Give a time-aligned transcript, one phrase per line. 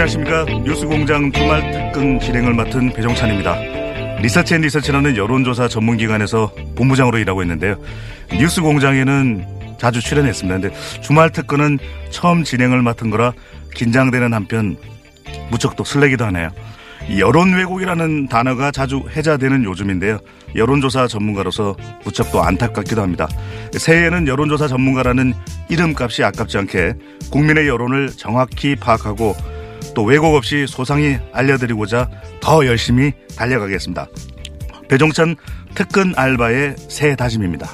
[0.00, 3.54] 안녕하십니까 뉴스공장 주말 특근 진행을 맡은 배종찬입니다.
[4.22, 7.76] 리서치 앤 리서치라는 여론조사 전문기관에서 본부장으로 일하고 있는데요.
[8.32, 10.60] 뉴스공장에는 자주 출연했습니다.
[10.60, 13.34] 근데 주말 특근은 처음 진행을 맡은 거라
[13.74, 14.78] 긴장되는 한편
[15.50, 16.50] 무척 또 설레기도 하네요.
[17.10, 20.18] 이 여론 왜곡이라는 단어가 자주 회자되는 요즘인데요.
[20.54, 23.28] 여론조사 전문가로서 무척 또 안타깝기도 합니다.
[23.72, 25.34] 새해에는 여론조사 전문가라는
[25.68, 26.94] 이름값이 아깝지 않게
[27.30, 29.34] 국민의 여론을 정확히 파악하고
[29.94, 32.08] 또 왜곡 없이 소상히 알려드리고자
[32.40, 34.08] 더 열심히 달려가겠습니다.
[34.88, 35.36] 배종찬
[35.74, 37.68] 특근 알바의 새 다짐입니다.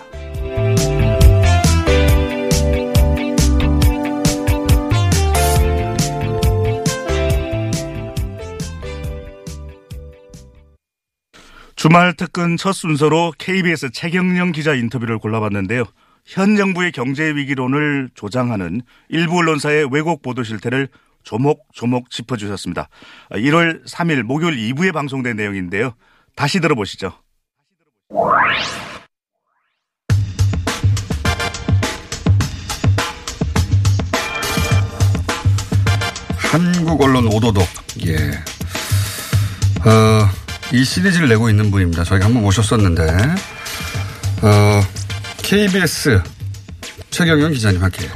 [11.77, 15.85] 주말 특근 첫 순서로 KBS 최경영 기자 인터뷰를 골라봤는데요.
[16.25, 20.89] 현 정부의 경제 위기론을 조장하는 일부 언론사의 왜곡 보도 실태를
[21.27, 22.89] 조목조목 짚어주셨습니다.
[23.33, 25.95] 1월 3일 목요일 2부에 방송된 내용인데요.
[26.37, 27.13] 다시 들어보시죠.
[36.37, 37.67] 한국 언론 오도독.
[38.07, 38.17] 예.
[39.85, 40.29] 어,
[40.73, 42.05] 이 시리즈를 내고 있는 분입니다.
[42.05, 43.03] 저희가 한번 모셨었는데,
[44.43, 44.81] 어,
[45.39, 46.23] KBS
[47.11, 48.09] 최경영 기자님 함께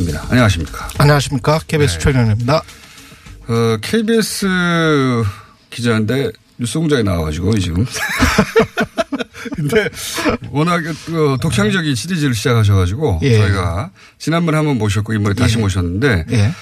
[0.00, 0.26] 합니다.
[0.30, 0.88] 안녕하십니까.
[0.98, 1.60] 안녕하십니까.
[1.66, 2.62] KBS 최경영입니다.
[3.48, 4.46] 어, KBS
[5.70, 7.84] 기자인데 뉴스공장에 나와가지고 지금.
[9.56, 9.88] 근데
[10.50, 13.38] 워낙 그 독창적인 시리즈를 시작하셔가지고 예.
[13.38, 15.60] 저희가 지난번에 한번 모셨고 이번에 다시 예.
[15.60, 16.52] 모셨는데 예.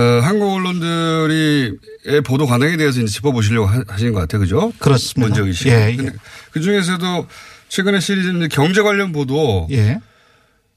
[0.00, 1.72] 어, 한국 언론들이
[2.04, 4.40] 의 보도 관행에 대해서 이제 짚어보시려고 하- 하시는 것 같아요.
[4.40, 4.72] 그죠?
[4.78, 5.28] 그렇습니다.
[5.34, 5.70] 먼저이시고.
[5.70, 5.96] 예, 예.
[5.96, 6.12] 근데
[6.52, 7.26] 그 중에서도
[7.68, 9.98] 최근에 시리즈는 경제 관련 보도 예.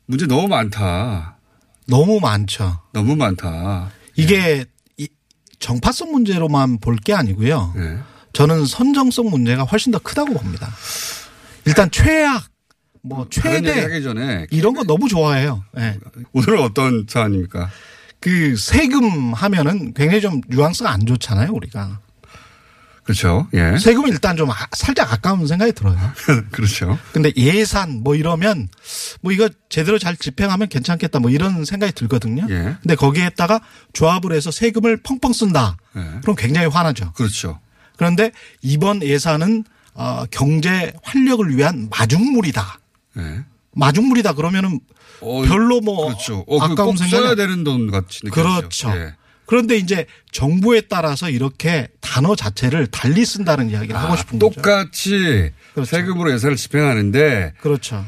[0.06, 1.36] 문제 너무 많다.
[1.90, 2.80] 너무 많죠.
[2.94, 3.90] 너무 많다.
[4.16, 4.66] 이게
[4.98, 5.08] 이
[5.60, 7.74] 정파성 문제로만 볼 게 아니고요.
[7.78, 7.98] 예.
[8.34, 10.70] 저는 선정성 문제가 훨씬 더 크다고 봅니다.
[11.66, 12.46] 일단 최악,
[13.02, 15.64] 뭐 최대 하기 전에 이런 거 너무 좋아해요.
[15.78, 15.98] 예.
[16.34, 17.70] 오늘은 어떤 사안입니까?
[18.20, 22.02] 그 세금 하면은 굉장히 좀 뉘앙스가 안 좋잖아요, 우리가.
[23.10, 23.48] 그렇죠.
[23.56, 23.76] 예.
[23.80, 25.98] 세금 일단 좀 아- 살짝 아까운 생각이 들어요.
[26.52, 27.00] 그렇죠.
[27.12, 28.70] 근데 예산 뭐 이러면
[29.22, 32.46] 뭐 이거 제대로 잘 집행하면 괜찮겠다 뭐 이런 생각이 들거든요.
[32.50, 32.76] 예.
[32.84, 33.62] 근데 거기에다가
[33.94, 35.78] 조합을 해서 세금을 펑펑 쓴다.
[35.98, 36.02] 예.
[36.22, 37.14] 그럼 굉장히 화나죠.
[37.14, 37.60] 그렇죠.
[37.98, 38.32] 그런데
[38.62, 39.64] 이번 예산은
[39.96, 42.80] 어, 경제 활력을 위한 마중물이다.
[43.18, 43.44] 예.
[43.74, 44.80] 마중물이다 그러면은
[45.22, 46.46] 어, 별로 뭐 그렇죠.
[46.48, 48.32] 어, 그 아까운 꼭 생각이 써야 안- 되는 돈 같이 느껴지죠.
[48.32, 48.90] 그렇죠.
[48.96, 49.16] 예.
[49.50, 54.54] 그런데 이제 정부에 따라서 이렇게 단어 자체를 달리 쓴다는 이야기를 하고 아, 싶은 거죠.
[54.62, 55.90] 똑같이 그렇죠.
[55.90, 58.06] 세금으로 예산을 집행하는데 그렇죠.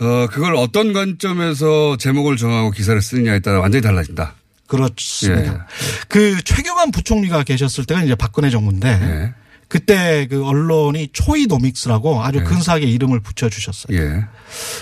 [0.00, 4.34] 어, 그걸 어떤 관점에서 제목을 정하고 기사를 쓰느냐에 따라 완전히 달라진다.
[4.66, 5.52] 그렇습니다.
[5.54, 5.58] 예.
[6.08, 9.34] 그 최경환 부총리가 계셨을 때가 이제 박근혜 정부인데 예.
[9.68, 13.96] 그때 그 언론이 초이노믹스라고 아주 근사하게 이름을 붙여주셨어요.
[13.96, 14.26] 예.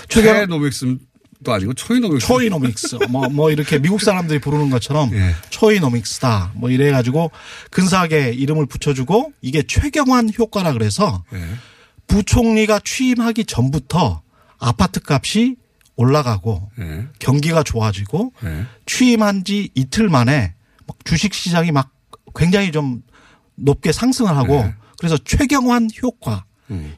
[0.09, 0.97] 최경- 최노믹스
[1.43, 2.27] 도 아니고 초이노믹스.
[2.27, 5.33] 초이노믹스 뭐 뭐 이렇게 미국 사람들이 부르는 것처럼 예.
[5.49, 7.31] 초이노믹스다 뭐 이래 가지고
[7.71, 11.39] 근사하게 이름을 붙여주고 이게 최경환 효과라 그래서 예.
[12.07, 14.21] 부총리가 취임하기 전부터
[14.59, 15.55] 아파트 값이
[15.95, 17.07] 올라가고 예.
[17.19, 18.65] 경기가 좋아지고 예.
[18.85, 20.53] 취임한 지 이틀 만에
[20.87, 21.89] 막 주식 시장이 막
[22.35, 23.01] 굉장히 좀
[23.55, 24.75] 높게 상승을 하고 네.
[24.99, 26.45] 그래서 최경환 효과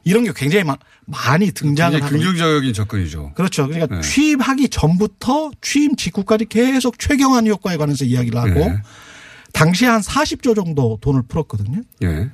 [0.04, 0.76] 이런 게 굉장히 마-
[1.06, 3.32] 많이 등장을 하고 긍정적인 접근이죠.
[3.34, 3.66] 그렇죠.
[3.68, 4.00] 그러니까 네.
[4.02, 8.76] 취임하기 전부터 취임 직후까지 계속 최경환 효과에 관해서 이야기를 하고 네.
[9.52, 11.82] 당시에 한 40조 정도 돈을 풀었거든요.
[12.02, 12.30] 예.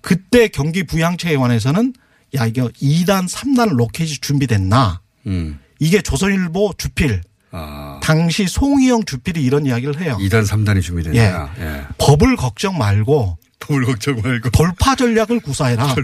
[0.00, 1.92] 그때 경기 부양책에 관해서는
[2.36, 5.58] 야 이게 2단 3단 로켓이 준비됐나 음.
[5.78, 7.20] 이게 조선일보 주필
[7.50, 7.98] 아.
[8.02, 10.16] 당시 송희영 주필이 이런 이야기를 해요.
[10.20, 11.54] 2단 3단이 준비됐냐.
[11.58, 11.82] 예.
[11.98, 14.50] 법을 걱정 말고 법을 걱정 말고.
[14.50, 15.94] 돌파 전략을 구사해라.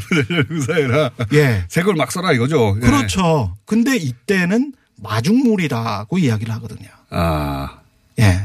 [0.50, 1.10] 의사해라.
[1.32, 1.64] 예.
[1.68, 2.76] 색을 막 써라 이거죠.
[2.76, 2.80] 예.
[2.80, 3.56] 그렇죠.
[3.64, 6.88] 근데 이때는 마중물이라고 이야기를 하거든요.
[7.10, 7.78] 아.
[8.20, 8.40] 예.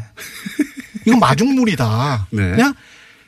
[1.06, 2.28] 이건 마중물이다.
[2.31, 2.52] 네.
[2.52, 2.74] 그냥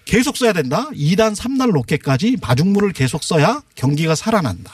[0.05, 0.89] 계속 써야 된다.
[0.91, 4.71] 2단, 3단 로켓까지 마중물을 계속 써야 경기가 살아난다.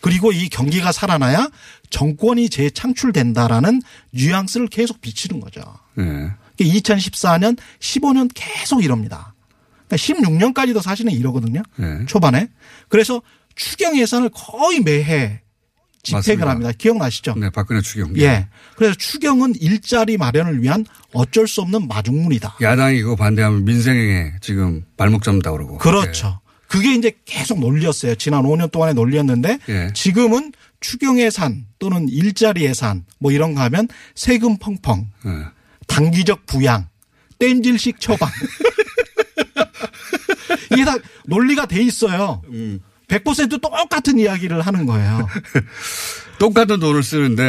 [0.00, 1.48] 그리고 이 경기가 살아나야
[1.90, 5.60] 정권이 재창출된다라는 뉘앙스를 계속 비치는 거죠.
[5.98, 6.30] 예.
[6.60, 9.34] 2014년, 15년 계속 이럽니다.
[9.88, 11.62] 그러니까 16년까지도 사실은 이러거든요.
[11.76, 12.04] 네.
[12.06, 12.48] 초반에.
[12.88, 13.22] 그래서
[13.54, 15.40] 추경 예산을 거의 매해
[16.02, 16.48] 집행을.
[16.48, 16.72] 합니다.
[16.72, 17.34] 기억나시죠?
[17.36, 18.16] 네, 박근혜 추경.
[18.18, 18.46] 예.
[18.76, 22.56] 그래서 추경은 일자리 마련을 위한 어쩔 수 없는 마중물이다.
[22.60, 25.78] 야당이 이거 반대하면 민생에 지금 발목 잡는다 그러고.
[25.78, 26.40] 그렇죠.
[26.68, 28.14] 그게 이제 계속 논리였어요.
[28.16, 29.90] 지난 5년 동안의 논리였는데 예.
[29.94, 35.30] 지금은 추경 예산 또는 일자리 예산 뭐 이런 거 하면 세금 펑펑, 예.
[35.88, 36.88] 단기적 부양,
[37.38, 38.28] 땜질식 처방.
[40.72, 42.42] 이게 다 논리가 돼 있어요.
[42.50, 42.80] 음.
[43.08, 45.28] 100% 똑같은 이야기를 하는 거예요.
[46.38, 47.42] 똑같은 돈을 쓰는데.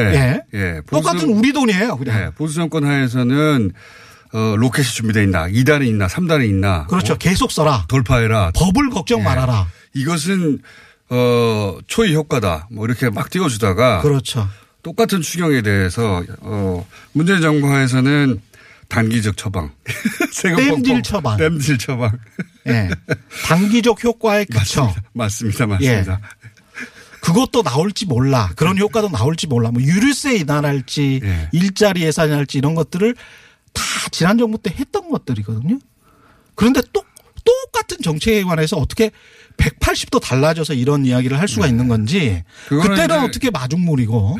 [0.54, 0.58] 예.
[0.58, 0.82] 예.
[0.86, 1.98] 보수- 똑같은 우리 돈이에요.
[1.98, 2.20] 그냥.
[2.22, 2.30] 예.
[2.36, 3.72] 보수 정권 하에서는
[4.34, 6.86] 어, 로켓이 준비되어 있나, 2단이 있나, 3단이 있나.
[6.88, 7.14] 그렇죠.
[7.14, 7.86] 어, 계속 써라.
[7.88, 8.52] 돌파해라.
[8.56, 9.24] 법을 걱정 예.
[9.24, 9.68] 말아라.
[9.94, 10.60] 이것은
[11.10, 12.68] 어, 초이 효과다.
[12.72, 14.48] 뭐 이렇게 막 띄워주다가 그렇죠.
[14.84, 18.42] 똑같은 추경에 대해서 어, 문재인 정부 하에서는
[18.88, 19.72] 단기적 처방.
[20.56, 21.04] 땜질.
[21.04, 21.38] 처방.
[21.38, 22.18] 땜질 처방.
[22.68, 22.90] 예.
[23.46, 24.94] 단기적 효과에 그쳐.
[25.14, 25.68] 맞습니다.
[25.68, 26.22] 맞습니다.
[27.22, 28.52] 그것도 나올지 몰라.
[28.56, 29.72] 그런 효과도 나올지 몰라.
[29.72, 31.50] 뭐 유류세 인하할지 예.
[31.52, 33.16] 일자리 예산이 할지 이런 것들을
[33.74, 35.80] 다 지난 정부 때 했던 것들이거든요.
[36.56, 37.04] 그런데 또
[37.44, 39.12] 똑같은 정책에 관해서 어떻게
[39.58, 42.44] 180도 달라져서 이런 이야기를 할 수가 있는 건지 네.
[42.70, 44.38] 그때는 어떻게 마중물이고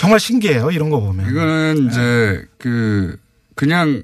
[0.00, 0.70] 정말 신기해요.
[0.70, 1.30] 이런 거 보면.
[1.30, 1.88] 이거는 네.
[1.90, 3.16] 이제 그
[3.54, 4.02] 그냥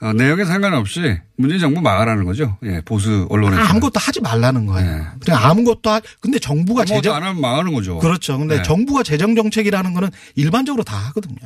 [0.00, 2.58] 어, 내용에 상관없이 문재인 정부 막아라는 거죠.
[2.64, 3.62] 예, 보수 언론에서.
[3.62, 4.96] 아무것도 하지 말라는 거예요.
[4.98, 5.04] 네.
[5.24, 7.98] 그냥 아무것도 하, 근데 정부가 아무것도 재정 안 하면 망하는 거죠.
[7.98, 8.36] 그렇죠.
[8.36, 8.62] 근데 네.
[8.62, 11.36] 정부가 재정 정책이라는 거는 일반적으로 다 하거든요.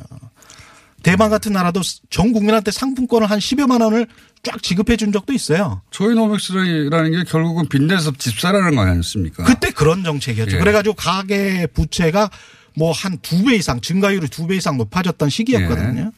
[1.03, 4.07] 대만 같은 나라도 전 국민한테 상품권을 한 10여만 원을
[4.43, 5.81] 쫙 지급해 준 적도 있어요.
[5.91, 9.43] 초이노믹스라는 게 결국은 빚내서 집 사라는 거 아니었습니까?
[9.43, 10.57] 그때 그런 정책이었죠.
[10.57, 10.59] 예.
[10.59, 12.29] 그래가지고 가계 부채가
[12.75, 16.11] 뭐 한 두 배 이상 증가율이 두 배 이상 높아졌던 시기였거든요.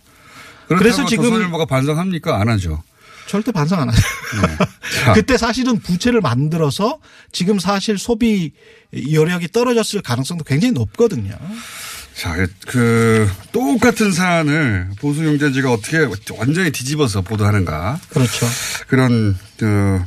[0.68, 2.40] 그래서 그래서 지금- 조선일보가 반성합니까?
[2.40, 2.84] 안 하죠.
[3.28, 4.02] 절대 반성 안 하죠.
[5.06, 5.14] 자.
[5.14, 6.98] 그때 사실은 부채를 만들어서
[7.32, 8.52] 지금 사실 소비
[9.12, 11.38] 여력이 떨어졌을 가능성도 굉장히 높거든요.
[12.20, 12.36] 자,
[12.68, 16.00] 그 똑같은 사안을 보수 경제지가 어떻게
[16.38, 18.46] 완전히 뒤집어서 보도하는가 그렇죠.
[18.88, 20.02] 그런 그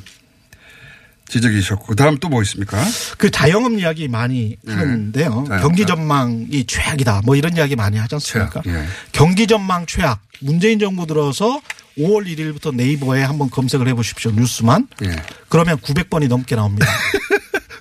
[1.28, 2.82] 지적이셨고 다음 또 뭐 있습니까?
[3.16, 5.46] 그 자영업 이야기 많이 하는데요.
[5.48, 5.60] 네.
[5.60, 7.22] 경기 전망이 최악이다.
[7.24, 8.60] 뭐 이런 이야기 많이 하지 않습니까?
[8.66, 8.84] 예.
[9.12, 10.20] 경기 전망 최악.
[10.40, 11.62] 문재인 정부 들어서
[11.98, 14.30] 5월 1일부터 네이버에 한번 검색을 해 보십시오.
[14.32, 14.88] 뉴스만.
[15.04, 15.16] 예.
[15.48, 16.86] 그러면 900번이 넘게 나옵니다.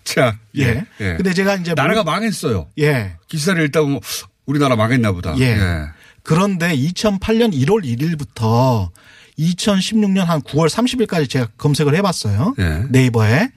[0.04, 0.84] 자, 예.
[1.00, 1.16] 예.
[1.16, 2.68] 근데 제가 이제 나라가 뭐- 망했어요.
[2.80, 3.16] 예.
[3.28, 4.00] 기사를 읽다 보면
[4.46, 5.38] 우리나라 망했나 보다.
[5.40, 5.58] 예.
[6.24, 8.90] 그런데 2008년 1월 1일부터
[9.40, 12.56] 2016년 한 9월 30일까지 제가 검색을 해봤어요.
[12.60, 12.84] 예.
[12.90, 13.50] 네이버에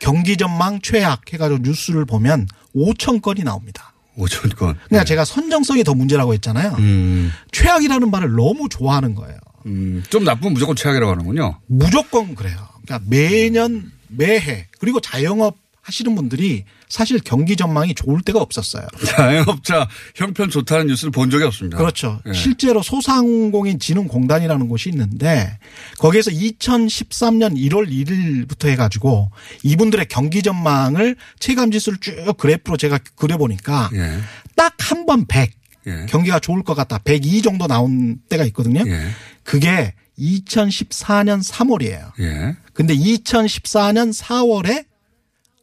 [0.00, 3.92] 경기 전망 최악 해가지고 뉴스를 보면 5천 건이 나옵니다.
[4.16, 4.76] 5천 건.
[4.86, 6.74] 그러니까 제가 선정성이 더 문제라고 했잖아요.
[6.78, 9.38] 음, 최악이라는 말을 너무 좋아하는 거예요.
[9.66, 11.58] 음, 좀 나쁘면 무조건 최악이라고 하는군요.
[11.66, 12.56] 무조건 그래요.
[12.84, 15.56] 그러니까 매년 매해 그리고 자영업
[15.88, 18.86] 하시는 분들이 사실 경기 전망이 좋을 때가 없었어요.
[19.16, 21.78] 자영업자 형편 좋다는 뉴스를 본 적이 없습니다.
[21.78, 22.20] 그렇죠.
[22.26, 22.32] 예.
[22.34, 25.58] 실제로 소상공인 진흥공단이라는 곳이 있는데
[25.98, 29.30] 거기에서 2013년 1월 1일부터 해가지고
[29.62, 34.18] 이분들의 경기 전망을 체감 지수를 쭉 그래프로 제가 그려보니까 예.
[34.56, 35.52] 딱한 번 100
[35.86, 36.06] 예.
[36.06, 36.98] 경기가 좋을 것 같다.
[36.98, 38.84] 102 정도 나온 때가 있거든요.
[38.86, 39.08] 예.
[39.42, 42.12] 그게 2014년 3월이에요.
[42.20, 42.56] 예.
[42.74, 44.87] 근데 2014년 4월에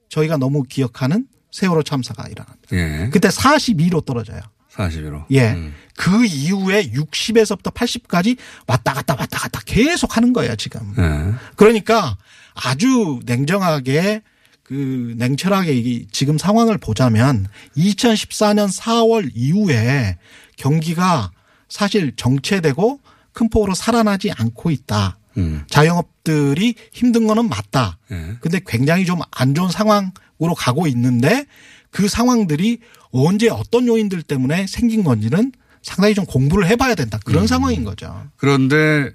[0.09, 2.67] 저희가 너무 기억하는 세월호 참사가 일어납니다.
[2.73, 3.09] 예.
[3.11, 4.41] 그때 42로 떨어져요.
[4.73, 5.25] 40으로.
[5.31, 5.51] 예.
[5.51, 5.73] 음.
[5.95, 10.93] 그 이후에 60에서부터 80까지 왔다 갔다 왔다 갔다 계속 하는 거예요, 지금.
[10.97, 11.33] 예.
[11.55, 12.17] 그러니까
[12.53, 14.21] 아주 냉정하게
[14.63, 17.47] 그 냉철하게 이 지금 상황을 보자면
[17.77, 20.17] 2014년 4월 이후에
[20.57, 21.31] 경기가
[21.69, 22.99] 사실 정체되고
[23.31, 25.17] 큰 폭으로 살아나지 않고 있다.
[25.37, 25.63] 음.
[25.69, 27.97] 자영업들이 힘든 거는 맞다.
[28.11, 28.35] 예.
[28.41, 31.45] 근데 굉장히 좀 안 좋은 상황으로 가고 있는데
[31.91, 32.79] 그 상황들이
[33.11, 35.51] 언제 어떤 요인들 때문에 생긴 건지는
[35.81, 37.19] 상당히 좀 공부를 해봐야 된다.
[37.23, 37.47] 그런 음.
[37.47, 38.27] 상황인 거죠.
[38.37, 39.11] 그런데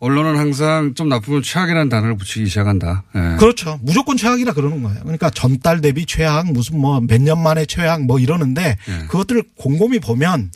[0.00, 3.02] 언론은 항상 좀 나쁘면 최악이라는 단어를 붙이기 시작한다.
[3.16, 3.36] 예.
[3.38, 3.80] 그렇죠.
[3.82, 5.00] 무조건 최악이라 그러는 거예요.
[5.02, 9.06] 그러니까 전달 대비 최악, 무슨 뭐 몇 년 만에 최악 뭐 이러는데 예.
[9.08, 10.52] 그것들을 곰곰이 보면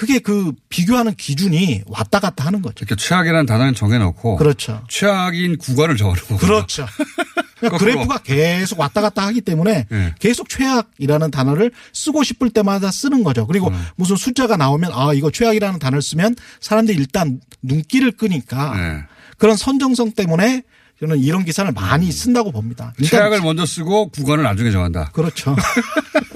[0.00, 2.76] 그게 그 비교하는 기준이 왔다 갔다 하는 거죠.
[2.78, 4.82] 이렇게 최악이라는 단어는 정해놓고 그렇죠.
[4.88, 6.38] 최악인 구간을 거죠.
[6.38, 6.86] 그렇죠.
[7.60, 7.76] 그러니까.
[7.76, 10.14] 그래프가 계속 왔다 갔다 하기 때문에 예.
[10.18, 13.46] 계속 최악이라는 단어를 쓰고 싶을 때마다 쓰는 거죠.
[13.46, 13.86] 그리고 음.
[13.96, 19.04] 무슨 숫자가 나오면 아 이거 최악이라는 단어를 쓰면 사람들이 일단 눈길을 끄니까 예.
[19.36, 20.62] 그런 선정성 때문에
[21.00, 22.92] 저는 이런 기사를 많이 쓴다고 봅니다.
[23.02, 25.10] 최악을 먼저 쓰고 구간을 나중에 정한다.
[25.12, 25.56] 그렇죠.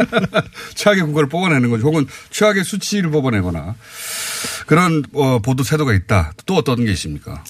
[0.75, 1.87] 최악의 구간을 뽑아내는 거죠.
[1.87, 3.75] 혹은 최악의 수치를 뽑아내거나
[4.67, 6.33] 그런 어, 보도 태도가 있다.
[6.47, 7.45] 또 어떤 게 있습니까?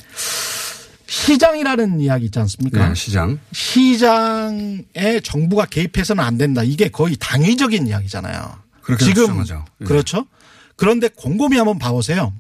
[1.07, 2.89] 시장이라는 이야기 있지 않습니까?
[2.89, 3.39] 네, 시장.
[3.53, 6.65] 시장에 정부가 개입해서는 안 된다.
[6.65, 8.59] 이게 거의 당위적인 이야기잖아요.
[8.99, 9.65] 지금 주장하죠.
[9.83, 9.85] 예.
[9.85, 10.27] 그렇죠.
[10.75, 12.33] 그런데 곰곰이 한번 봐보세요.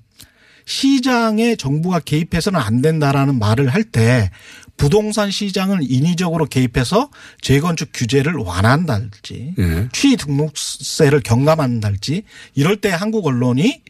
[0.67, 4.31] 시장에 정부가 개입해서는 안 된다라는 말을 할 때
[4.77, 9.89] 부동산 시장을 인위적으로 개입해서 재건축 규제를 완화한다든지 예.
[9.93, 13.83] 취등록세를 경감한다든지 이럴 때 한국 언론이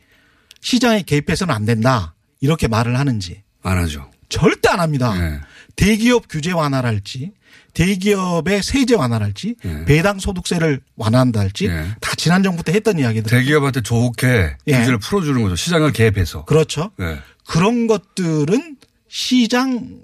[0.61, 4.11] 시장에 개입해서는 안 된다 이렇게 말을 하는지 안 하죠.
[4.29, 5.15] 절대 안 합니다.
[5.19, 5.41] 예.
[5.77, 7.33] 대기업 규제 완화랄지
[7.73, 9.85] 대기업의 세제 완화랄지 예.
[9.87, 11.87] 배당 소득세를 완화한다할지 예.
[12.01, 13.31] 다 지난 정부 때 했던 이야기들.
[13.31, 14.73] 대기업한테 좋게 예.
[14.73, 15.57] 규제를 풀어주는 거죠.
[15.57, 16.45] 시장을 개입해서.
[16.45, 16.91] 그렇죠.
[17.01, 17.19] 예.
[17.47, 18.77] 그런 것들은
[19.09, 19.99] 시장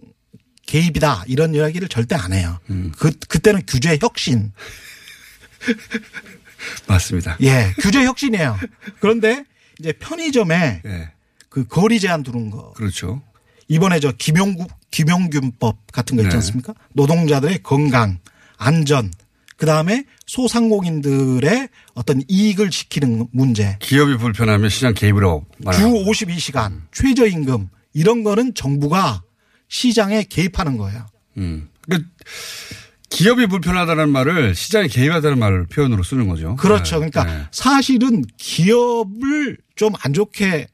[0.71, 2.59] 개입이다 이런 이야기를 절대 안 해요.
[2.71, 2.93] 음.
[2.97, 4.53] 그 그때는 규제 혁신.
[6.87, 7.37] 맞습니다.
[7.43, 8.57] 예, 규제 혁신이에요.
[9.01, 9.45] 그런데
[9.81, 11.11] 이제 편의점에 예.
[11.49, 13.21] 그 거리 제한 두는 거 그렇죠.
[13.67, 16.37] 이번에 저 김용구 김용균법 같은 거 있지 네.
[16.37, 16.75] 않습니까?
[16.93, 18.19] 노동자들의 건강,
[18.57, 19.11] 안전,
[19.57, 26.83] 그 다음에 소상공인들의 어떤 이익을 지키는 문제, 기업이 불편하면 시장 개입을 하고 주 말하는 52시간,
[26.93, 29.23] 최저임금 이런 거는 정부가
[29.71, 31.07] 시장에 개입하는 거예요.
[31.39, 31.69] 음.
[31.83, 32.11] 그러니까
[33.09, 36.57] 기업이 불편하다는 말을 시장에 개입하다는 말을 표현으로 쓰는 거죠.
[36.57, 37.01] 그렇죠.
[37.01, 37.09] 네.
[37.11, 37.47] 그러니까 네.
[37.51, 40.67] 사실은 기업을 좀 안 좋게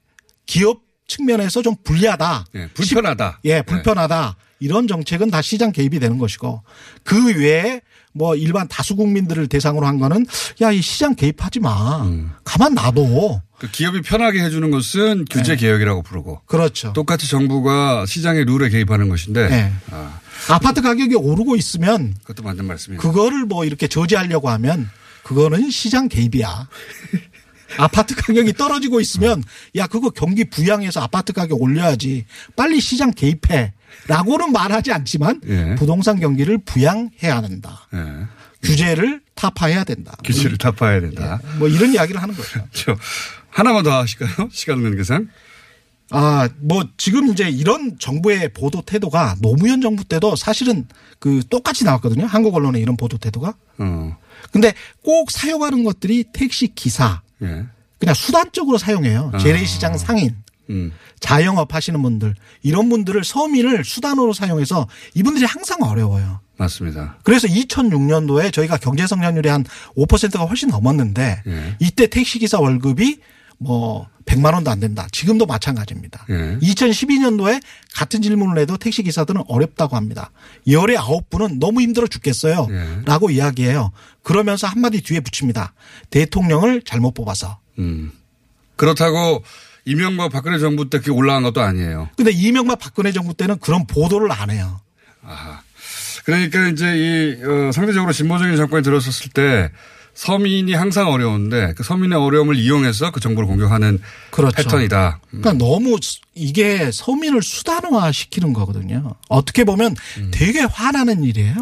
[0.47, 2.47] 기업 측면에서 좀 불리하다.
[2.53, 2.69] 네.
[2.75, 3.41] 불편하다.
[3.45, 4.37] 예, 불편하다.
[4.59, 6.63] 이런 정책은 다 시장 개입이 되는 것이고
[7.05, 7.81] 그 외에
[8.17, 10.27] 뭐 일반 다수 국민들을 대상으로 한 거는
[10.63, 12.03] 야, 이 시장 개입하지 마.
[12.05, 12.33] 음.
[12.45, 13.43] 가만 놔둬.
[13.59, 15.61] 그 기업이 편하게 해주는 것은 규제 네.
[15.61, 16.93] 개혁이라고 부르고 그렇죠.
[16.93, 19.73] 똑같이 정부가 시장의 룰에 개입하는 것인데 네.
[19.91, 20.21] 아,
[20.51, 23.01] 아파트 가격이 오르고 있으면 그것도 맞는 말씀이에요.
[23.01, 24.91] 그거를 뭐 이렇게 저지하려고 하면
[25.23, 26.69] 그거는 시장 개입이야.
[27.79, 29.43] 아파트 가격이 떨어지고 있으면
[29.75, 33.73] 야 그거 경기 부양해서 아파트 가격 올려야지 빨리 시장 개입해
[34.09, 35.75] 라고는 말하지 않지만 예.
[35.77, 37.87] 부동산 경기를 부양해야 된다.
[37.95, 38.27] 예.
[38.63, 40.17] 규제를 타파해야 된다.
[40.25, 41.41] 규제를 타파해야 된다.
[41.59, 42.61] 뭐 이런 이야기를 하는 거죠.
[42.73, 42.97] 저
[43.51, 44.49] 하나만 더 하실까요?
[44.53, 45.29] 시간 관계상.
[46.11, 50.87] 아, 뭐 지금 이제 이런 정부의 보도 태도가 노무현 정부 때도 사실은
[51.19, 52.27] 그 똑같이 나왔거든요.
[52.27, 53.55] 한국 언론의 이런 보도 태도가.
[53.79, 54.17] 어.
[54.53, 57.65] 근데 꼭 사용하는 것들이 택시 기사 예.
[57.99, 59.33] 그냥 수단적으로 사용해요.
[59.41, 60.37] 재래시장 상인,
[60.71, 60.93] 음.
[61.21, 66.41] 자영업 하시는 분들 이런 분들을 서민을 수단으로 사용해서 이분들이 항상 어려워요.
[66.57, 67.19] 맞습니다.
[67.23, 69.65] 그래서 2006년도에 저희가 경제 성장률이 한
[69.97, 71.77] 5%가 훨씬 넘었는데 예.
[71.81, 73.19] 이때 택시 기사 월급이
[73.59, 75.07] 뭐 100만 원도 안 된다.
[75.13, 76.27] 지금도 마찬가지입니다.
[76.31, 76.59] 예.
[76.59, 77.63] 2012년도에
[77.95, 80.31] 같은 질문을 해도 택시 기사들은 어렵다고 합니다.
[80.69, 82.67] 열의 아홉 분은 너무 힘들어 죽겠어요.
[82.71, 83.03] 예.
[83.05, 83.93] 라고 이야기해요.
[84.23, 85.75] 그러면서 한마디 뒤에 붙입니다.
[86.11, 87.59] 대통령을 잘못 뽑아서.
[87.79, 88.13] 음.
[88.75, 89.43] 그렇다고
[89.87, 92.11] 이명박 박근혜 정부 때 그게 올라간 것도 아니에요.
[92.17, 94.81] 근데 이명박 박근혜 정부 때는 그런 보도를 안 해요.
[96.25, 99.71] 그러니까 이제 이 어, 상대적으로 진보적인 정권이 들어섰을 때
[100.15, 104.01] 서민이 항상 어려운데 그 서민의 어려움을 이용해서 그 정부를 공격하는
[104.31, 104.57] 그렇죠.
[104.57, 105.21] 패턴이다.
[105.35, 105.41] 음.
[105.43, 109.15] 그러니까 너무 수- 이게 서민을 수단화 시키는 거거든요.
[109.29, 110.31] 어떻게 보면 음.
[110.33, 111.55] 되게 화나는 일이에요.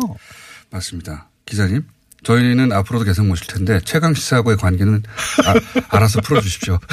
[0.71, 1.29] 맞습니다.
[1.47, 1.85] 기자님.
[2.23, 5.03] 저희는 앞으로도 계속 모실 텐데 최강 시사하고의 관계는
[5.45, 5.55] 아,
[5.97, 6.79] 알아서 풀어주십시오.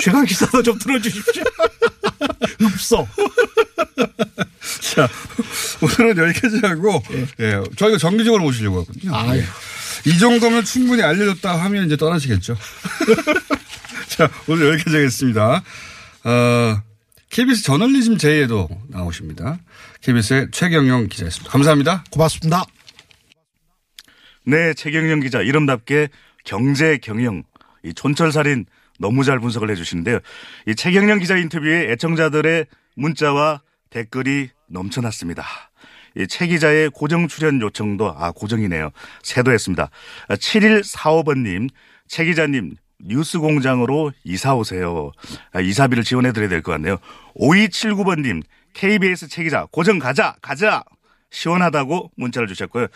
[0.00, 1.44] 최강 기사도 좀 들어주십시오.
[2.64, 3.06] 없어.
[4.94, 5.08] 자,
[5.80, 7.02] 오늘은 여기까지 하고,
[7.40, 9.14] 예, 저희가 정기적으로 모시려고 하거든요.
[9.14, 9.40] 아유.
[9.40, 9.44] 예.
[10.10, 12.56] 이 정도면 충분히 알려졌다 하면 이제 떠나시겠죠.
[14.08, 15.62] 자, 오늘 여기까지 하겠습니다.
[16.24, 16.82] 어,
[17.30, 19.58] KBS 저널리즘 제이에도 나오십니다.
[20.02, 21.50] KBS의 최경영 기자였습니다.
[21.50, 22.04] 감사합니다.
[22.10, 22.64] 고맙습니다.
[24.44, 26.08] 네, 최경영 기자 이름답게
[26.44, 27.44] 경제 경영
[27.84, 28.66] 이 촌철살인
[28.98, 30.18] 너무 잘 분석을 해주시는데요.
[30.66, 35.44] 이 최경영 기자 인터뷰에 애청자들의 문자와 댓글이 넘쳐났습니다.
[36.16, 38.90] 이최 기자의 고정 출연 요청도 아 고정이네요.
[39.22, 39.88] 새도했습니다.
[40.28, 41.70] 7145번님
[42.06, 45.10] 최 기자님 뉴스 공장으로 이사 오세요.
[45.52, 46.98] 아, 이사비를 지원해 드려야 될 것 같네요.
[47.36, 48.42] 5279번님
[48.74, 50.84] KBS 최 기자 고정 가자 가자
[51.30, 52.86] 시원하다고 문자를 주셨고요.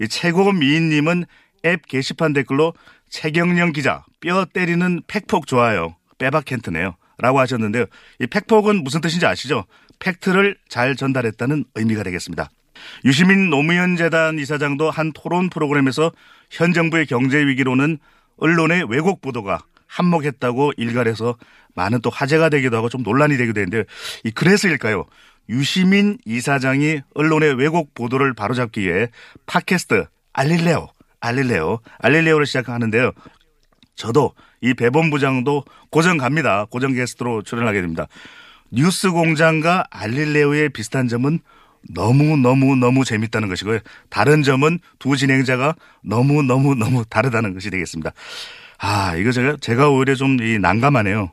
[0.00, 1.24] 이 최고 미인님은
[1.66, 2.74] 앱 게시판 댓글로
[3.14, 5.94] 최경영 기자 뼈 때리는 팩폭 좋아요.
[6.18, 6.96] 빼박 캔트네요.
[7.18, 7.86] 라고 하셨는데요.
[8.18, 9.66] 이 팩폭은 무슨 뜻인지 아시죠?
[10.00, 12.50] 팩트를 잘 전달했다는 의미가 되겠습니다.
[13.04, 16.10] 유시민 노무현 재단 이사장도 한 토론 프로그램에서
[16.50, 17.98] 현 정부의 경제 위기로는
[18.36, 21.36] 언론의 왜곡 보도가 한몫했다고 일갈해서
[21.76, 23.88] 많은 또 화제가 되기도 하고 좀 논란이 되기도 했는데
[24.24, 25.06] 이 그래서일까요?
[25.48, 29.06] 유시민 이사장이 언론의 왜곡 보도를 바로잡기 위해
[29.46, 30.88] 팟캐스트 알릴레오,
[31.28, 33.12] 알릴레오, 알릴레오를 시작하는데요.
[33.96, 36.66] 저도 이 배본부장도 고정 갑니다.
[36.70, 38.06] 고정 게스트로 출연하게 됩니다.
[38.70, 41.38] 뉴스 공장과 알릴레오의 비슷한 점은
[41.90, 43.80] 너무너무너무 재밌다는 것이고요.
[44.08, 48.12] 다른 점은 두 진행자가 너무너무 너무 다르다는 것이 되겠습니다.
[48.78, 51.30] 아, 이거 제가, 제가 오히려 좀 이 난감하네요.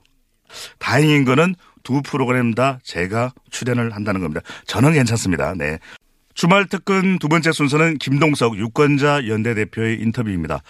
[0.77, 4.41] 다행인 거는 두 프로그램 다 제가 출연을 한다는 겁니다.
[4.67, 5.53] 저는 괜찮습니다.
[5.55, 5.79] 네.
[6.41, 10.63] 주말 특근 두 번째 순서는 김동석 유권자 연대 대표의 인터뷰입니다.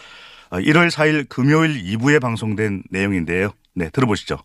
[0.49, 3.53] 1월 4일 금요일 2부에 방송된 내용인데요.
[3.73, 4.39] 네, 들어보시죠.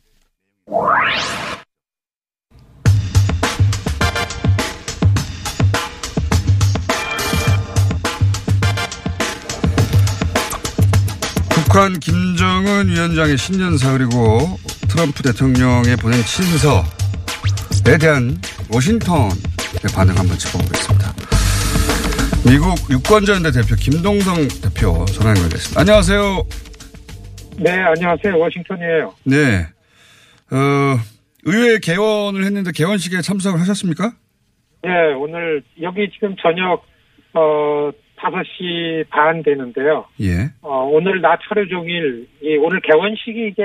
[11.51, 18.41] 북한 김정은 위원장의 신년사 그리고 트럼프 대통령의 보낸 친서에 대한
[18.73, 19.56] 워싱턴의
[19.95, 21.13] 반응 한번 짚어보겠습니다.
[22.49, 25.81] 미국 유권자연대 대표 김동성 대표 전화 연결됐습니다.
[25.81, 26.47] 안녕하세요.
[27.59, 28.39] 네, 안녕하세요.
[28.39, 29.15] 워싱턴이에요.
[29.25, 29.67] 네.
[30.51, 30.97] 어,
[31.45, 34.13] 의회 개원을 했는데 개원식에 참석을 하셨습니까?
[34.83, 36.85] 네, 오늘 여기 지금 저녁
[37.35, 40.07] 어 5시 반 되는데요.
[40.21, 40.51] 예.
[40.63, 43.63] 어, 오늘 낮 하루 종일 이 오늘 개원식이 이제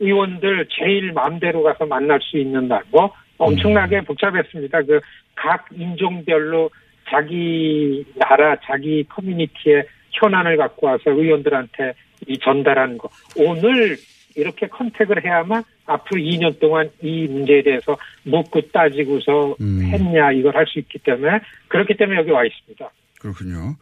[0.00, 2.82] 의원들 제일 마음대로 가서 만날 수 있는 날.
[2.90, 4.82] 뭐 엄청나게 복잡했습니다.
[4.82, 5.00] 그
[5.42, 6.70] 각 인종별로
[7.10, 11.94] 자기 나라, 자기 커뮤니티의 현안을 갖고 와서 의원들한테
[12.28, 13.08] 이 전달하는 거.
[13.36, 13.96] 오늘
[14.36, 19.82] 이렇게 컨택을 해야만 앞으로 2년 동안 이 문제에 대해서 묻고 따지고서 음.
[19.92, 22.88] 했냐 이걸 할 수 있기 때문에 그렇기 때문에 여기 와 있습니다.
[23.20, 23.76] 그렇군요.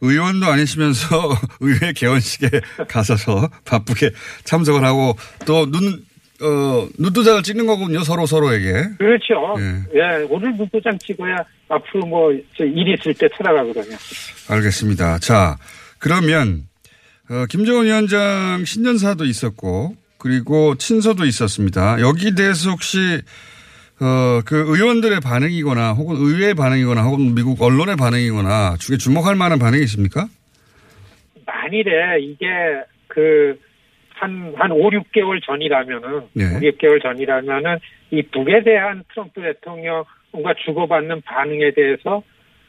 [0.00, 1.06] 의원도 아니시면서
[1.60, 2.48] 의회 개원식에
[2.88, 4.10] 가셔서 바쁘게
[4.44, 5.14] 참석을 하고
[5.46, 6.02] 또 눈,
[6.42, 8.02] 어, 눈도장을 찍는 거군요.
[8.02, 8.72] 서로 서로에게.
[8.98, 9.54] 그렇죠.
[9.58, 9.98] 예.
[9.98, 13.96] 예, 오늘 문도장 찍어야 앞으로 뭐, 저일 있을 때 찾아가거든요.
[14.48, 15.18] 알겠습니다.
[15.18, 15.58] 자,
[15.98, 16.64] 그러면,
[17.28, 22.00] 어, 김정은 위원장 신년사도 있었고, 그리고 친서도 있었습니다.
[22.00, 23.20] 여기 대해서 혹시,
[24.00, 29.82] 어, 그 의원들의 반응이거나, 혹은 의회의 반응이거나, 혹은 미국 언론의 반응이거나, 중에 주목할 만한 반응이
[29.84, 30.26] 있습니까?
[31.44, 32.46] 만일에 이게
[33.08, 33.58] 그,
[34.20, 36.44] 한, 한 5, 6개월 전이라면은, 네.
[36.44, 37.78] 5, 6개월 전이라면은,
[38.10, 42.22] 이 북에 대한 트럼프 대통령과 주고받는 반응에 대해서,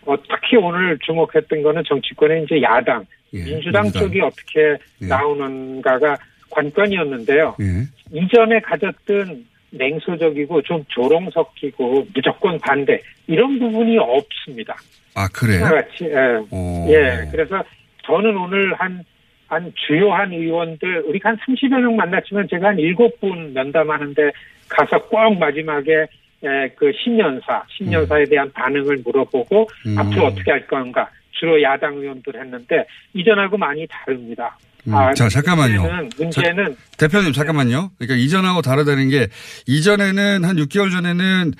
[0.05, 3.91] 어, 특히 오늘 주목했던 거는 정치권의 이제 야당, 예, 민주당, 민주당.
[4.07, 5.05] 쪽이 어떻게 예.
[5.05, 6.17] 나오는가가
[6.49, 7.55] 관건이었는데요.
[7.59, 8.17] 예.
[8.17, 14.75] 이전에 가졌던 냉소적이고 좀 조롱 섞이고 무조건 반대 이런 부분이 없습니다.
[15.15, 15.65] 아, 그래요?
[15.65, 16.15] 하나같이 예.
[16.51, 16.87] 어.
[16.89, 17.27] 예.
[17.31, 17.63] 그래서
[18.05, 19.03] 저는 오늘 한,
[19.51, 24.31] 한 주요한 의원들, 우리가 한 30여 명 만났지만 제가 한 7분 면담하는데
[24.69, 26.07] 가서 꼭 마지막에
[26.43, 29.99] 예, 그 신년사, 신년사에 대한 반응을 물어보고 음.
[29.99, 34.57] 앞으로 어떻게 할 건가 주로 야당 의원들 했는데 이전하고 많이 다릅니다.
[34.87, 35.81] 음, 자, 잠깐만요.
[35.81, 37.91] 문제는, 문제는 대표님 잠깐만요.
[37.99, 39.27] 그러니까 이전하고 다르다는 게
[39.67, 41.51] 이전에는 한 6개월 전에는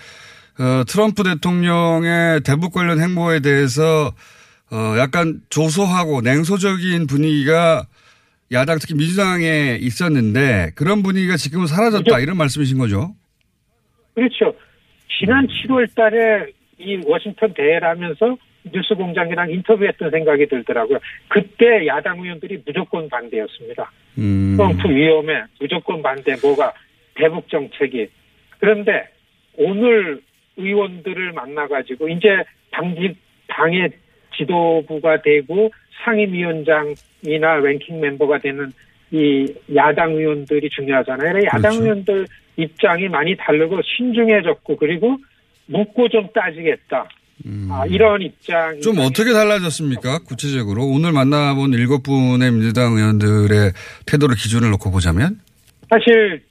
[0.60, 4.12] 어, 트럼프 대통령의 대북 관련 행보에 대해서
[4.72, 7.86] 어, 약간 조소하고 냉소적인 분위기가
[8.52, 12.20] 야당 특히 민주당에 있었는데 그런 분위기가 지금은 사라졌다 그죠?
[12.20, 13.14] 이런 말씀이신 거죠?
[14.14, 14.56] 그렇죠.
[15.20, 18.38] 지난 7월 달에 이 워싱턴 대회라면서
[18.74, 21.00] 뉴스 공장이랑 인터뷰했던 생각이 들더라고요.
[21.28, 23.92] 그때 야당 의원들이 무조건 반대였습니다.
[24.18, 26.74] 음, 트럼프 위험에 무조건 반대, 뭐가
[27.16, 28.10] 대북 정책이.
[28.60, 29.10] 그런데
[29.58, 30.22] 오늘
[30.58, 33.16] 의원들을 만나가지고 이제 당지,
[33.48, 33.92] 당의
[34.42, 35.72] 지도부가 되고
[36.04, 38.72] 상임위원장이나 랭킹 멤버가 되는
[39.12, 41.44] 이 야당 의원들이 중요하잖아요.
[41.46, 41.84] 야당 그렇죠.
[41.84, 42.28] 의원들
[42.58, 45.18] 입장이 많이 다르고 신중해졌고 그리고
[45.68, 47.08] 묻고 좀 따지겠다.
[47.70, 48.80] 아, 이런 입장.
[48.82, 50.20] 좀 어떻게 달라졌습니까?
[50.28, 53.72] 구체적으로 오늘 만나본 일곱 분의 민주당 의원들의
[54.06, 55.40] 태도를 기준을 놓고 보자면
[55.90, 56.44] 사실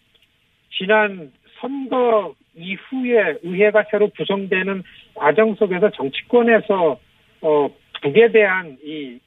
[0.77, 4.83] 지난 선거 이후에 의회가 새로 구성되는
[5.15, 6.99] 과정 속에서 정치권에서
[7.43, 7.69] 어
[8.03, 9.19] 북에 대한 이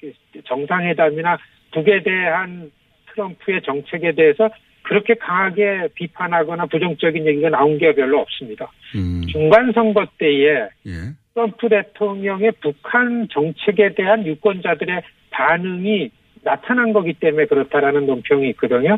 [0.45, 1.37] 정상회담이나
[1.71, 2.71] 북에 대한
[3.11, 4.49] 트럼프의 정책에 대해서
[4.83, 8.71] 그렇게 강하게 비판하거나 부정적인 얘기가 나온 게 별로 없습니다.
[8.95, 10.91] 음, 중간 선거 때에 예.
[11.33, 16.11] 트럼프 대통령의 북한 정책에 대한 유권자들의 반응이
[16.43, 18.97] 나타난 거기 때문에 그렇다라는 논평이 있거든요.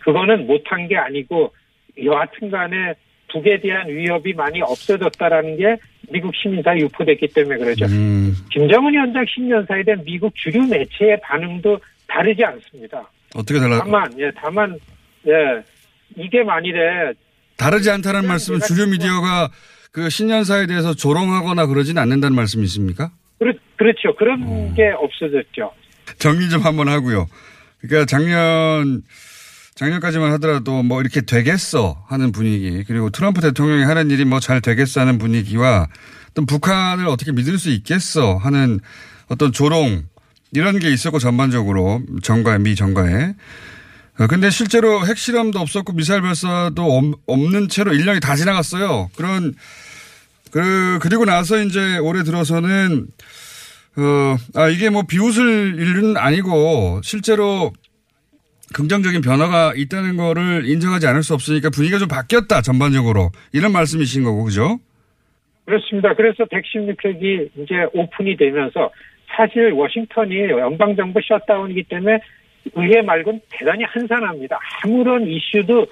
[0.00, 1.52] 그거는 못한 게 아니고
[2.02, 2.94] 여하튼 간에
[3.32, 5.76] 북에 대한 위협이 많이 없어졌다라는 게
[6.10, 7.84] 미국 시민사에 유포됐기 때문에 그러죠.
[7.86, 13.10] 음, 김정은 위원장 신년사에 대한 미국 주류 매체의 반응도 다르지 않습니다.
[13.34, 13.78] 어떻게 달라?
[13.78, 14.78] 다만, 예, 다만
[15.26, 15.62] 예,
[16.16, 17.12] 이게 만일에
[17.56, 19.50] 다르지 않다는 말씀은 주류 미디어가
[19.92, 23.10] 그 신년사에 대해서 조롱하거나 그러진 않는다는 말씀이십니까?
[23.38, 24.14] 그렇, 그렇죠.
[24.16, 24.74] 그런 음.
[24.74, 25.72] 게 없어졌죠.
[26.18, 27.26] 정리 좀 한번 하고요.
[27.80, 29.02] 그러니까 작년
[29.78, 35.00] 작년까지만 하더라도 뭐 이렇게 되겠어 하는 분위기 그리고 트럼프 대통령이 하는 일이 뭐 잘 되겠어
[35.02, 35.86] 하는 분위기와
[36.34, 38.80] 또 북한을 어떻게 믿을 수 있겠어 하는
[39.28, 40.02] 어떤 조롱
[40.52, 43.34] 이런 게 있었고 전반적으로 정가에 미 정가에
[44.18, 49.10] 어, 근데 실제로 핵실험도 없었고 미사일 발사도 없- 없는 채로 1년이 다 지나갔어요.
[49.16, 49.54] 그런
[50.50, 53.06] 그 그리고 나서 이제 올해 들어서는
[53.96, 57.72] 어, 아, 이게 뭐 비웃을 일은 아니고 실제로
[58.74, 64.44] 긍정적인 변화가 있다는 거를 인정하지 않을 수 없으니까 분위기가 좀 바뀌었다 전반적으로 이런 말씀이신 거고
[64.44, 64.78] 그죠?
[65.64, 66.14] 그렇습니다.
[66.14, 68.90] 그래서 116핵이 이제 오픈이 되면서
[69.36, 72.18] 사실 워싱턴이 연방 정부 셧다운이기 때문에
[72.74, 74.58] 의회 말고는 대단히 한산합니다.
[74.82, 75.86] 아무런 이슈도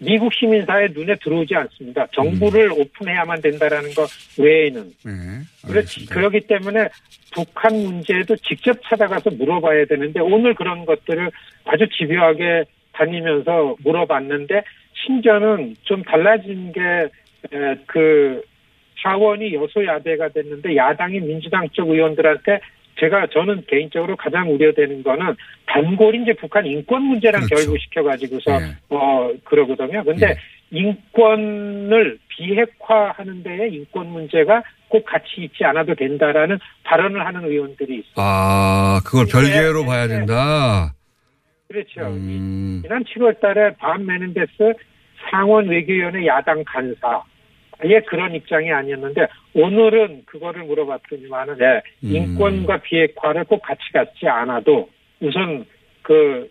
[0.00, 2.06] 미국 시민사회 눈에 들어오지 않습니다.
[2.12, 4.08] 정부를 오픈해야만 된다라는 것
[4.38, 4.82] 외에는.
[5.04, 5.12] 네.
[5.66, 6.06] 그렇지.
[6.06, 6.88] 그렇기 때문에
[7.32, 11.30] 북한 문제도 직접 찾아가서 물어봐야 되는데 오늘 그런 것들을
[11.64, 14.62] 아주 집요하게 다니면서 물어봤는데
[15.04, 18.42] 심지어는 좀 달라진 게그
[19.02, 22.60] 자원이 여소야대가 됐는데 야당이 민주당 쪽 의원들한테
[23.00, 25.34] 제가 저는 개인적으로 가장 우려되는 거는
[25.66, 27.66] 단골이 이제 북한 인권 문제랑 그렇죠.
[27.66, 28.66] 결부시켜 가지고서 네.
[28.90, 30.04] 어 그러거든요.
[30.04, 30.36] 근데
[30.70, 38.14] 인권을 비핵화하는 데에 인권 문제가 꼭 같이 있지 않아도 된다라는 발언을 하는 의원들이 있어요.
[38.16, 40.16] 아 그걸 별개로 네, 봐야 네.
[40.16, 40.94] 된다.
[41.68, 42.00] 그렇죠.
[42.00, 44.74] 음, 지난 7월 달에 밤 메넨데스
[45.30, 47.22] 상원 외교위원회 야당 간사
[47.82, 52.14] 아예 그런 입장이 아니었는데 오늘은 그거를 물어봤더니만은 네, 음.
[52.14, 54.88] 인권과 비핵화를 꼭 같이 갖지 않아도
[55.20, 55.64] 우선
[56.02, 56.48] 그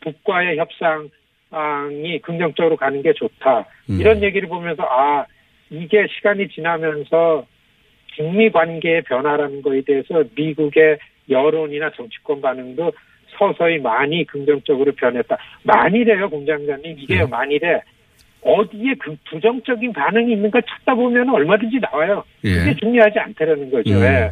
[0.00, 4.00] 북과의 협상이 긍정적으로 가는 게 좋다 음.
[4.00, 5.24] 이런 얘기를 보면서 아
[5.70, 7.46] 이게 시간이 지나면서
[8.16, 10.98] 북미 관계의 변화라는 거에 대해서 미국의
[11.30, 12.92] 여론이나 정치권 반응도
[13.38, 15.38] 서서히 많이 긍정적으로 변했다.
[15.62, 17.26] 만일에요, 공장장님, 이게 네.
[17.26, 17.80] 만일에
[18.42, 22.24] 어디에 그 부정적인 반응이 있는가 찾다 보면 얼마든지 나와요.
[22.44, 22.54] 예.
[22.54, 23.94] 그게 중요하지 않다라는 거죠.
[23.94, 24.02] 음.
[24.02, 24.30] 예.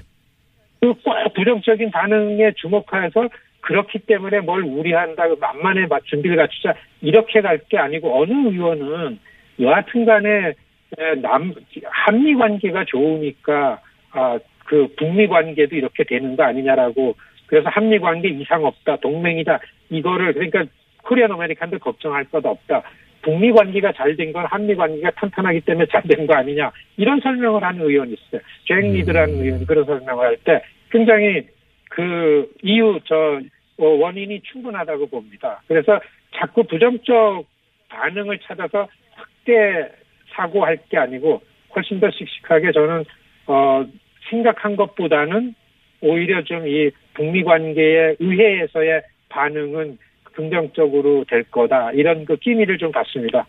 [0.81, 3.29] 그꼭 부정적인 반응에 주목해서
[3.61, 9.18] 그렇기 때문에 뭘 우려한다, 만만에 맞- 준비를 갖추자 이렇게 갈 게 아니고 어느 의원은
[9.61, 10.55] 여하튼 간에
[10.99, 11.53] 에, 남
[11.85, 13.81] 한미 관계가 좋으니까
[14.12, 17.14] 아, 그 북미 관계도 이렇게 되는 거 아니냐라고
[17.46, 20.64] 그래서 한미 관계 이상 없다 동맹이다 이거를 그러니까
[21.02, 22.83] Korean American들 걱정할 것 없다
[23.22, 26.70] 북미 관계가 잘 된 건 한미 관계가 탄탄하기 때문에 잘 된 거 아니냐.
[26.96, 28.40] 이런 설명을 하는 의원이 있어요.
[28.66, 31.46] 잭 리드라는 의원이 그런 설명을 할 때 굉장히
[31.90, 33.40] 그 이유 저
[33.78, 35.62] 어, 원인이 충분하다고 봅니다.
[35.68, 36.00] 그래서
[36.37, 37.44] 자꾸 부정적
[37.88, 39.88] 반응을 찾아서 확대
[40.30, 41.42] 사고할 게 아니고
[41.74, 43.04] 훨씬 더 씩씩하게 저는
[43.46, 43.85] 어
[44.30, 45.54] 생각한 것보다는
[46.02, 49.98] 오히려 좀 이 북미 관계의 의회에서의 반응은
[50.34, 53.46] 긍정적으로 될 거다 이런 그 기미를 좀 봤습니다.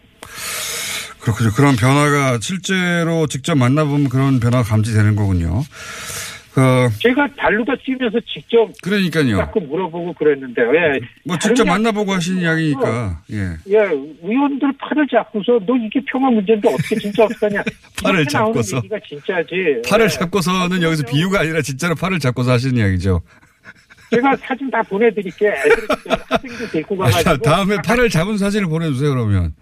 [1.22, 1.52] 그렇군요.
[1.56, 5.62] 그런 변화가 실제로 직접 만나보면 그런 변화가 감지되는 거군요.
[6.54, 9.38] 그 제가 발로다 뛰면서 직접 그러니까요.
[9.38, 10.68] 자꾸 물어보고 그랬는데요.
[10.76, 11.00] 예.
[11.24, 13.38] 뭐 직접 게 만나보고 하신 이야기니까 예.
[13.70, 13.78] 예,
[14.22, 17.64] 의원들 팔을 잡고서 너 이게 평화 문제인데 어떻게 진짜 어떡하냐.
[18.04, 18.78] 팔을 잡고서.
[18.78, 19.82] 얘기가 진짜지.
[19.88, 20.10] 팔을 예.
[20.10, 23.22] 잡고서는 여기서 비유가 아니라 진짜로 팔을 잡고서 하시는 이야기죠.
[24.12, 25.52] 제가 사진 다 보내드릴게요.
[25.52, 25.88] 애들
[26.30, 27.38] 학생들 데리고 자, 가가지고.
[27.50, 29.56] 다음에 팔을 잡은 사진을 보내주세요 그러면.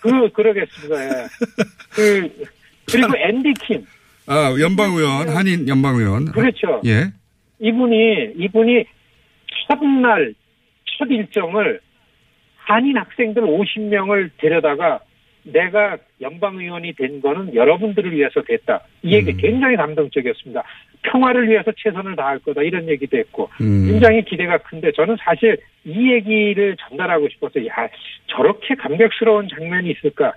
[0.00, 1.04] 그, 그러겠습니다.
[1.04, 1.26] 예.
[1.90, 2.46] 그,
[2.90, 3.86] 그리고 앤디 킴.
[4.26, 6.32] 아 연방의원 한인 연방의원.
[6.32, 6.80] 그렇죠.
[6.86, 7.12] 예.
[7.60, 8.84] 이분이, 이분이
[9.68, 10.34] 첫날,
[10.98, 11.80] 첫 일정을
[12.56, 15.00] 한인 학생들 50명을 데려다가
[15.44, 18.80] 내가 연방의원이 된 거는 여러분들을 위해서 됐다.
[19.02, 19.36] 이 얘기 음.
[19.36, 20.62] 굉장히 감동적이었습니다.
[21.02, 22.62] 평화를 위해서 최선을 다할 거다.
[22.62, 23.48] 이런 얘기도 했고.
[23.60, 23.86] 음.
[23.88, 27.88] 굉장히 기대가 큰데 저는 사실 이 얘기를 전달하고 싶어서 야
[28.26, 30.34] 저렇게 감격스러운 장면이 있을까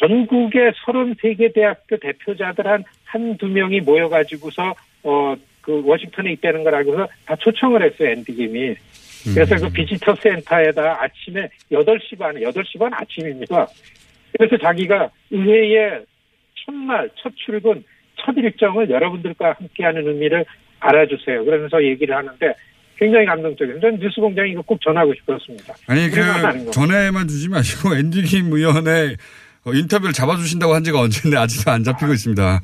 [0.00, 7.36] 전국의 33개 대학교 대표자들 한 한두 명이 모여가지고서 어 그 워싱턴에 있다는 걸 알고서 다
[7.36, 8.74] 초청을 했어요 앤디김이
[9.34, 13.66] 그래서 그 비지터 센터에다 아침에 8시 반에 8시 반 아침입니다
[14.32, 16.04] 그래서 자기가 의회의
[16.64, 17.82] 첫날 첫 출근
[18.16, 20.44] 첫 일정을 여러분들과 함께하는 의미를
[20.80, 22.54] 알아주세요 그러면서 얘기를 하는데
[22.96, 23.80] 굉장히 감동적이에요.
[23.80, 25.74] 저는 뉴스 공장에 이거 꼭 전하고 싶었습니다.
[25.86, 26.70] 아니 그.
[26.70, 29.16] 전에만 주지 마시고 앤디 김 의원의
[29.64, 32.60] 어, 인터뷰를 잡아주신다고 한 지가 언제인데 아직도 안 잡히고 있습니다.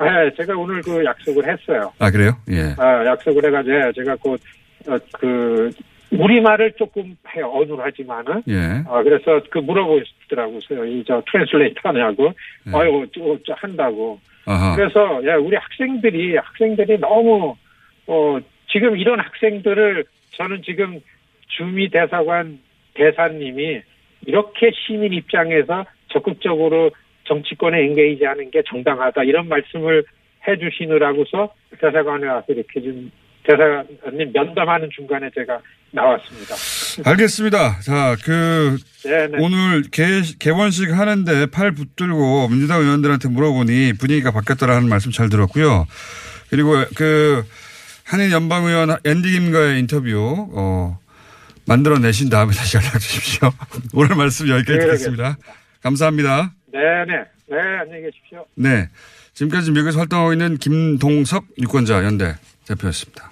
[0.00, 1.92] 네, 제가 오늘 그 약속을 했어요.
[1.98, 2.36] 아 그래요?
[2.50, 2.74] 예.
[2.76, 4.40] 아, 약속을 해가지고 제가 곧,
[4.88, 5.70] 어, 그,
[6.12, 7.50] 우리말을 조금 해요.
[7.54, 8.42] 어눌하지만은.
[8.48, 8.82] 예.
[8.86, 10.58] 아, 그래서 그 물어보시더라고요.
[10.86, 12.32] 이 저 트랜슬레이터 하냐고.
[12.64, 12.72] 네.
[12.76, 14.20] 아유, 저, 저 한다고.
[14.44, 14.76] 아하.
[14.76, 17.56] 그래서 야, 우리 학생들이 학생들이 너무
[18.06, 18.38] 어
[18.70, 21.00] 지금 이런 학생들을 저는 지금
[21.48, 22.58] 주미 대사관
[22.94, 23.82] 대사님이
[24.26, 26.90] 이렇게 시민 입장에서 적극적으로
[27.24, 30.04] 정치권에 engage하는 게 정당하다 이런 말씀을
[30.46, 33.10] 해 주시느라고서 대사관에 와서 이렇게 좀
[33.44, 35.60] 대사관님 면담하는 중간에 제가
[35.92, 36.54] 나왔습니다.
[37.04, 37.80] 알겠습니다.
[37.80, 39.38] 자, 그 네네.
[39.40, 45.86] 오늘 개, 개원식 하는데 팔 붙들고 민주당 의원들한테 물어보니 분위기가 바뀌었다라는 말씀 잘 들었고요.
[46.50, 47.44] 그리고 그
[48.04, 50.98] 한인 연방 의원 앤디 김과의 인터뷰 어,
[51.66, 53.50] 만들어 내신 다음에 다시 연락 주십시오.
[53.94, 55.36] 오늘 말씀 여기까지 네, 듣겠습니다.
[55.82, 56.52] 감사합니다.
[56.72, 57.24] 네 네.
[57.48, 58.46] 네, 안녕히 계십시오.
[58.54, 58.88] 네.
[59.34, 62.34] 지금까지 미국에서 활동하고 있는 김동석 유권자 연대
[62.66, 63.31] 대표였습니다.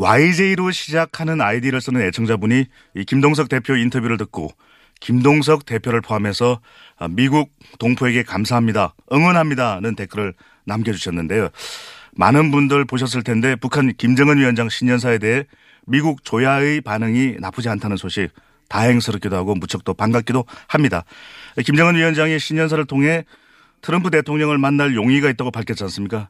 [0.00, 4.48] YJ로 시작하는 아이디를 쓰는 애청자분이 이 김동석 대표 인터뷰를 듣고
[5.00, 6.60] 김동석 대표를 포함해서
[6.98, 8.94] 아, 미국 동포에게 감사합니다.
[9.12, 10.34] 응원합니다는 댓글을
[10.66, 11.48] 남겨주셨는데요.
[12.12, 15.44] 많은 분들 보셨을 텐데 북한 김정은 위원장 신년사에 대해
[15.84, 18.28] 미국 조야의 반응이 나쁘지 않다는 소식
[18.68, 21.04] 다행스럽기도 하고 무척 또 반갑기도 합니다.
[21.64, 23.24] 김정은 위원장이 신년사를 통해
[23.82, 26.28] 트럼프 대통령을 만날 용의가 있다고 밝혔지 않습니까?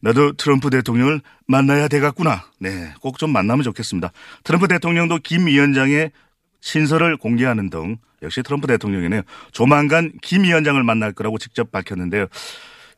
[0.00, 2.44] 나도 트럼프 대통령을 만나야 되겠구나.
[2.60, 4.12] 네, 꼭 좀 만나면 좋겠습니다.
[4.44, 6.12] 트럼프 대통령도 김 위원장의
[6.60, 9.22] 신설을 공개하는 등 역시 트럼프 대통령이네요.
[9.52, 12.26] 조만간 김 위원장을 만날 거라고 직접 밝혔는데요.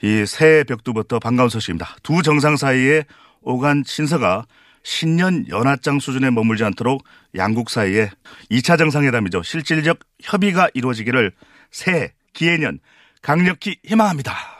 [0.02, 1.96] 이 새해 벽두부터 반가운 소식입니다.
[2.02, 3.04] 두 정상 사이에
[3.42, 4.46] 오간 친서가
[4.82, 7.04] 신년 연하장 수준에 머물지 않도록
[7.36, 8.10] 양국 사이에
[8.50, 9.42] 2차 정상회담이죠.
[9.42, 11.32] 실질적 협의가 이루어지기를
[11.70, 12.78] 새해 기해년
[13.20, 14.59] 강력히 희망합니다.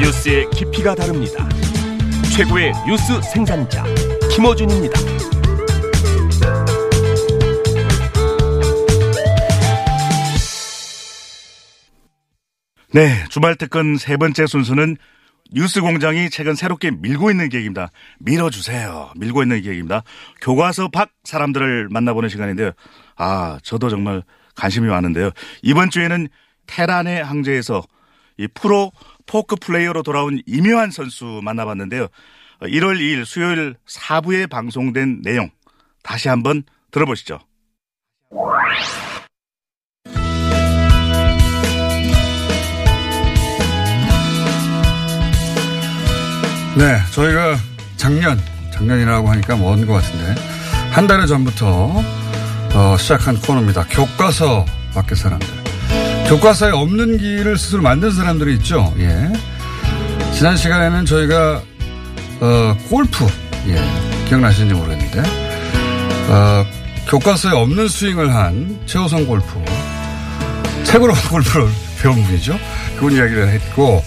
[0.00, 1.48] 뉴스의 깊이가 다릅니다.
[2.34, 3.82] 최고의 뉴스 생산자
[4.30, 5.00] 김어준입니다.
[12.92, 14.96] 네, 주말 특근 세 번째 순서는
[15.52, 17.90] 뉴스 공장이 최근 새롭게 밀고 있는 기획입니다.
[18.20, 19.12] 밀어주세요.
[19.16, 20.02] 밀고 있는 기획입니다.
[20.40, 22.72] 교과서 밖 사람들을 만나보는 시간인데요.
[23.16, 24.22] 아, 저도 정말
[24.56, 25.30] 관심이 많은데요.
[25.62, 26.28] 이번 주에는
[26.66, 27.82] 테란의 황제에서
[28.38, 28.92] 이 프로
[29.26, 32.08] 포커 플레이어로 돌아온 임요환 선수 만나봤는데요.
[32.62, 35.50] 1월 2일 수요일 4부에 방송된 내용
[36.02, 37.40] 다시 한번 들어보시죠.
[46.76, 47.56] 네, 저희가
[47.96, 48.38] 작년,
[48.72, 50.34] 작년이라고 하니까 먼 것 같은데,
[50.92, 52.02] 한 달 전부터
[52.74, 53.84] 어, 시작한 코너입니다.
[53.88, 55.48] 교과서 밖의 사람들.
[56.28, 58.92] 교과서에 없는 길을 스스로 만든 사람들이 있죠.
[58.98, 59.32] 예.
[60.32, 61.62] 지난 시간에는 저희가
[62.40, 63.26] 어, 골프,
[63.68, 63.80] 예,
[64.28, 65.22] 기억나시는지 모르겠는데,
[66.28, 66.66] 어,
[67.08, 69.46] 교과서에 없는 스윙을 한 최호성 골프,
[70.84, 71.68] 책으로 골프를
[72.02, 72.58] 배운 분이죠.
[72.96, 74.04] 그분 이야기를 했고,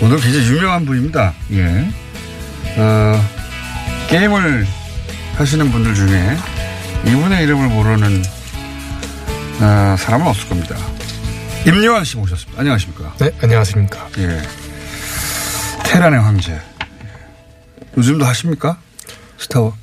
[0.00, 1.34] 오늘 굉장히 유명한 분입니다.
[1.52, 1.88] 예.
[2.78, 3.24] 어,
[4.08, 4.66] 게임을
[5.36, 6.36] 하시는 분들 중에
[7.06, 8.24] 이분의 이름을 모르는
[9.60, 10.76] 어, 사람은 없을 겁니다.
[11.66, 12.60] 임요한 씨 모셨습니다.
[12.60, 13.14] 안녕하십니까?
[13.18, 14.08] 네, 안녕하십니까.
[14.18, 14.42] 예.
[15.84, 16.52] 테란의 황제.
[16.52, 16.60] 예.
[17.96, 18.78] 요즘도 하십니까?
[19.38, 19.76] 스타워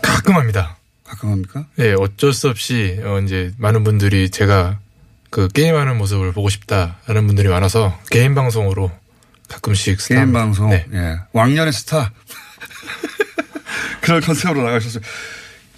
[0.00, 0.76] 가끔 합니다.
[1.04, 1.66] 가끔 합니까?
[1.78, 4.78] 예, 어쩔 수 없이, 어, 이제, 많은 분들이 제가
[5.30, 8.90] 그 게임하는 모습을 보고 싶다라는 분들이 많아서 게임 방송으로
[9.48, 10.14] 가끔씩 스타.
[10.14, 10.70] 게임 방송.
[10.70, 10.86] 네.
[10.94, 11.18] 예.
[11.32, 12.10] 왕년의 스타.
[14.00, 15.02] 그런 컨셉으로 나가셨어요.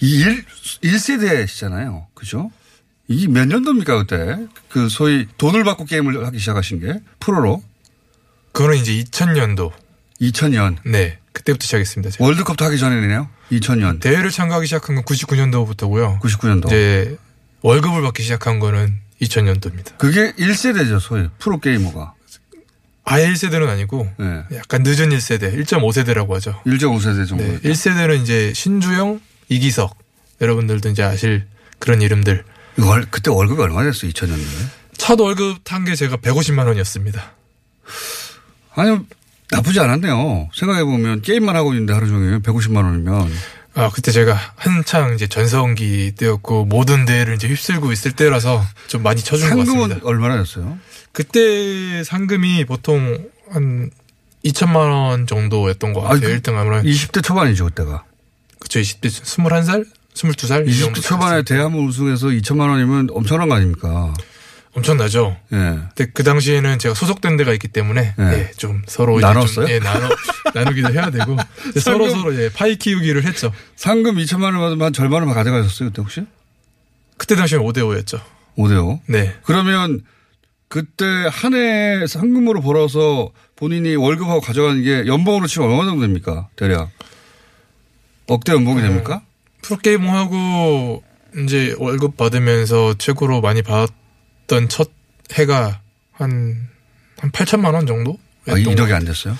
[0.00, 0.44] 이 1,
[0.82, 2.06] 1세대시잖아요.
[2.14, 2.50] 그죠?
[3.08, 4.38] 이게 몇 년도입니까, 그때?
[4.68, 7.00] 그 소위 돈을 받고 게임을 하기 시작하신 게?
[7.20, 7.62] 프로로?
[8.52, 9.72] 그거는 이제 2000년도.
[10.20, 10.76] 2000년.
[10.84, 11.18] 네.
[11.32, 12.12] 그때부터 시작했습니다.
[12.12, 12.24] 제가.
[12.24, 13.28] 월드컵도 하기 전이네요.
[13.50, 14.00] 2000년.
[14.00, 16.20] 대회를 참가하기 시작한 건 99년도부터고요.
[16.20, 16.66] 99년도.
[16.66, 17.18] 이제
[17.62, 19.98] 월급을 받기 시작한 거는 2000년도입니다.
[19.98, 21.28] 그게 1세대죠, 소위.
[21.38, 22.14] 프로게이머가.
[23.04, 24.56] 아예 1세대는 아니고 네.
[24.56, 26.58] 약간 늦은 1세대, 1.5세대라고 하죠.
[26.64, 27.44] 1.5세대 정도.
[27.44, 27.58] 네.
[27.60, 29.98] 1세대는 이제 신주영, 이기석.
[30.40, 31.46] 여러분들도 이제 아실
[31.78, 32.44] 그런 이름들.
[32.78, 34.66] 월, 그때 월급이 얼마 됐어요, 2000년도에?
[34.96, 37.32] 첫 월급 탄 게 제가 150만 원이었습니다.
[38.74, 38.98] 아니,
[39.50, 40.50] 나쁘지 않았네요.
[40.54, 43.30] 생각해보면 게임만 하고 있는데 하루 종일 150만 원이면.
[43.76, 49.20] 아, 그때 제가 한창 이제 전성기 때였고 모든 대회를 이제 휩쓸고 있을 때라서 좀 많이
[49.20, 50.08] 쳐준 것 상금은 같습니다.
[50.08, 50.78] 얼마나 였어요?
[51.12, 53.90] 그때 상금이 보통 한
[54.44, 56.20] 2천만 원 정도였던 것 같아요.
[56.20, 56.84] 그 1등 하면.
[56.84, 58.04] 20대 초반이죠, 그때가.
[58.60, 59.86] 그쵸, 20대, 21살?
[60.14, 60.66] 22살?
[60.68, 61.42] 이 20대 정도 초반에.
[61.42, 64.14] 대한민국 우승해서 2천만 원이면 엄청난 거 아닙니까?
[64.74, 65.36] 엄청나죠.
[65.52, 65.56] 예.
[65.94, 68.24] 근데 그 당시에는 제가 소속된 데가 있기 때문에 네.
[68.32, 69.46] 예, 좀 서로 나눴어요?
[69.46, 70.08] 좀, 예, 나눠
[70.52, 71.36] 나누기도 해야 되고
[71.80, 73.52] 서로 서로 예, 파이 키우기를 했죠.
[73.76, 76.22] 상금 2천만 원 받으면 한 절반을 가져가셨어요, 그때 혹시?
[77.16, 78.20] 그때 당시에는 5대 5였죠.
[78.58, 79.00] 5대 5.
[79.06, 79.32] 네.
[79.44, 80.00] 그러면
[80.68, 86.48] 그때 한 해 상금으로 벌어서 본인이 월급하고 가져가는 게 연봉으로 치면 얼마 정도 됩니까?
[86.56, 86.90] 대략.
[88.26, 89.22] 억대 연봉이 됩니까?
[89.64, 91.02] 프로게이머하고
[91.44, 94.90] 이제 월급 받으면서 최고로 많이 받았던 첫
[95.32, 95.80] 해가
[96.12, 96.68] 한,
[97.18, 98.18] 한 8천만 원 정도?
[98.46, 99.36] 아, 1억이 안 됐어요?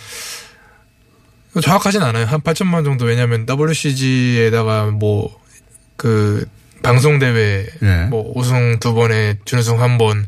[1.62, 2.24] 정확하진 않아요.
[2.26, 3.04] 한 8천만 원 정도.
[3.04, 5.38] 왜냐면 WCG에다가 뭐,
[5.96, 6.46] 그,
[6.82, 8.04] 방송대회, 예.
[8.10, 10.26] 뭐, 우승 두 번에 준우승 한 번,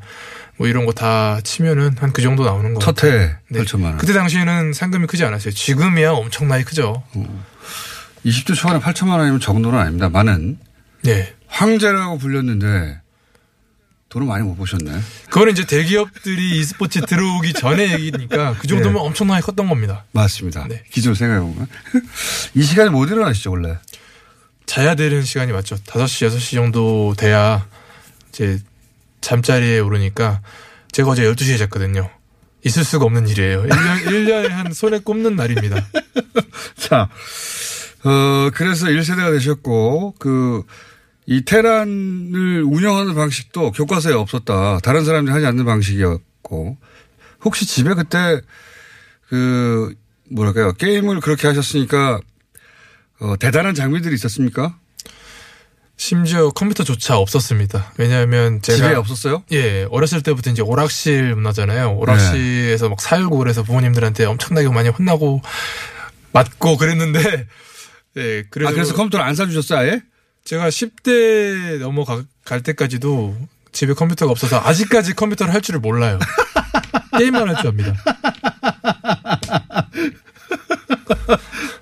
[0.58, 2.80] 뭐 이런 거 다 치면은 한 그 정도 나오는 거.
[2.80, 3.20] 첫 같아요.
[3.20, 3.60] 해 네.
[3.60, 3.96] 8천만 원.
[3.98, 5.52] 그때 당시에는 상금이 크지 않았어요.
[5.52, 7.02] 지금이야 엄청나게 크죠.
[8.26, 10.08] 20대 초반에 8천만 원이면 적은 돈은 아닙니다.
[10.08, 10.58] 많은
[11.02, 11.32] 네.
[11.46, 13.00] 황제라고 불렸는데
[14.08, 15.00] 돈을 많이 못 보셨네.
[15.26, 19.00] 그거는 이제 대기업들이 e스포츠에 들어오기 전에 얘기니까 그 정도면 네.
[19.00, 20.04] 엄청나게 컸던 겁니다.
[20.12, 20.66] 맞습니다.
[20.68, 20.82] 네.
[20.90, 21.68] 기존 생각해보면.
[22.54, 23.78] 이 시간에 못 일어나시죠, 원래?
[24.66, 25.76] 자야 되는 시간이 맞죠.
[25.76, 27.66] 5시, 6시 정도 돼야
[28.30, 28.58] 이제
[29.20, 30.40] 잠자리에 오르니까
[30.90, 32.10] 제가 어제 12시에 잤거든요.
[32.64, 33.62] 있을 수가 없는 일이에요.
[33.64, 35.86] 1년, 1년에 한 손에 꼽는 날입니다.
[36.76, 37.08] 자,
[38.04, 40.62] 어, 그래서 1세대가 되셨고, 그,
[41.26, 44.78] 이 테란을 운영하는 방식도 교과서에 없었다.
[44.82, 46.76] 다른 사람들이 하지 않는 방식이었고,
[47.44, 48.40] 혹시 집에 그때,
[49.28, 49.94] 그,
[50.30, 52.20] 뭐랄까요, 게임을 그렇게 하셨으니까,
[53.20, 54.76] 어, 대단한 장비들이 있었습니까?
[55.96, 57.92] 심지어 컴퓨터조차 없었습니다.
[57.96, 59.42] 왜냐하면 제가 집에 없었어요?
[59.52, 61.96] 예, 어렸을 때부터 이제 오락실 문화잖아요.
[61.96, 65.40] 오락실에서 막 살고 그래서 부모님들한테 엄청나게 많이 혼나고
[66.32, 67.46] 맞고 그랬는데
[68.16, 70.02] 예, 그래서 아, 그래서 컴퓨터를 안 사주셨어요, 아예?
[70.44, 72.24] 제가 10대 넘어갈
[72.62, 73.36] 때까지도
[73.72, 76.18] 집에 컴퓨터가 없어서 아직까지 컴퓨터를 할 줄을 몰라요.
[77.18, 77.92] 게임만 할 줄 압니다.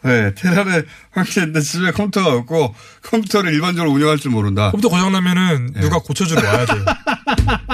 [0.03, 4.71] 네, 테란에 황제인데 집에 컴퓨터가 없고, 컴퓨터를 일반적으로 운영할 줄 모른다.
[4.71, 5.81] 컴퓨터 고장나면은 예.
[5.81, 6.85] 누가 고쳐주러 와야 돼요.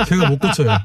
[0.09, 0.69] 제가 못 고쳐요.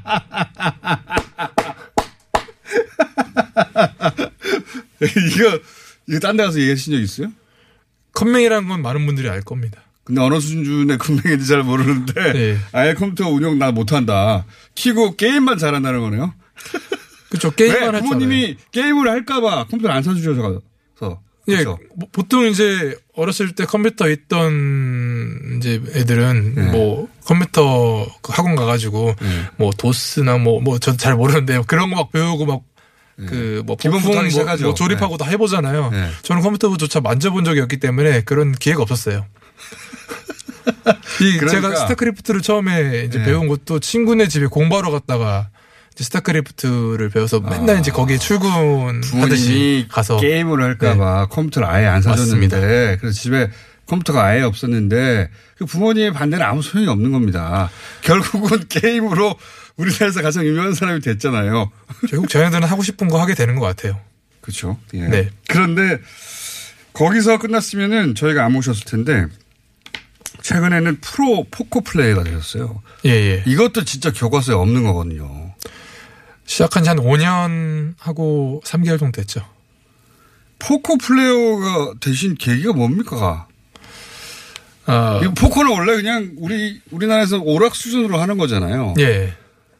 [5.02, 5.60] 이거,
[6.08, 7.32] 이거 딴 데 가서 얘기하신 적 있어요?
[8.16, 9.80] 컴맹이라는 건 많은 분들이 알 겁니다.
[10.04, 12.58] 근데 어느 수준의 컴맹인지 잘 모르는데 네.
[12.72, 14.44] 아예 컴퓨터 운영 나 못한다.
[14.74, 16.34] 키고 게임만 잘한다는 거네요.
[17.28, 17.48] 그렇죠.
[17.48, 18.02] 왜 게임만 알아요.
[18.02, 20.60] 부모님이 게임을 할까봐 컴퓨터를 안 사주셔서.
[21.48, 21.78] 예, 그렇죠.
[21.94, 26.62] 뭐 보통 이제 어렸을 때 컴퓨터 있던 이제 애들은 네.
[26.72, 29.28] 뭐 컴퓨터 그 학원 가가지고 네.
[29.56, 32.62] 뭐 도스나 뭐뭐전잘 모르는데 그런 거 막 배우고 막
[33.16, 34.64] 그뭐 기본부터 부품 뭐, 시작하죠.
[34.64, 35.90] 뭐 조립하고 다 해보잖아요.
[35.90, 36.10] 네.
[36.22, 39.24] 저는 컴퓨터조차 만져본 적이 없기 때문에 그런 기회가 없었어요.
[41.20, 41.48] 이 그러니까.
[41.48, 43.24] 제가 스타크래프트를 처음에 이제 네.
[43.24, 45.48] 배운 것도 친구네 집에 공부하러 갔다가
[45.94, 49.10] 이제 스타크래프트를 배워서 맨날 이제 거기에 출근 하듯이 아.
[49.10, 50.28] 부모님이 가서 네.
[50.28, 53.50] 게임을 할까봐 컴퓨터를 아예 안 사줬는데 그래서 집에
[53.86, 57.70] 컴퓨터가 아예 없었는데 그 부모님의 반대는 아무 소용이 없는 겁니다.
[58.02, 59.36] 결국은 게임으로
[59.76, 61.70] 우리나라에서 가장 유명한 사람이 됐잖아요.
[62.08, 64.00] 결국 저희들은 하고 싶은 거 하게 되는 것 같아요.
[64.40, 64.78] 그렇죠.
[64.94, 65.06] 예.
[65.08, 65.30] 네.
[65.48, 65.98] 그런데
[66.92, 69.26] 거기서 끝났으면은 저희가 안 모셨을 텐데
[70.42, 72.82] 최근에는 프로 포커 플레이어가 되셨어요.
[73.04, 73.42] 예, 예.
[73.46, 75.54] 이것도 진짜 교과서에 없는 거거든요.
[76.46, 79.44] 시작한 지 한 5년 하고 3개월 정도 됐죠.
[80.58, 83.45] 포커 플레이어가 되신 계기가 뭡니까?
[84.86, 88.94] 아, 이거 포커는 원래 그냥 우리 우리나라에서 오락 수준으로 하는 거잖아요.
[89.00, 89.34] 예.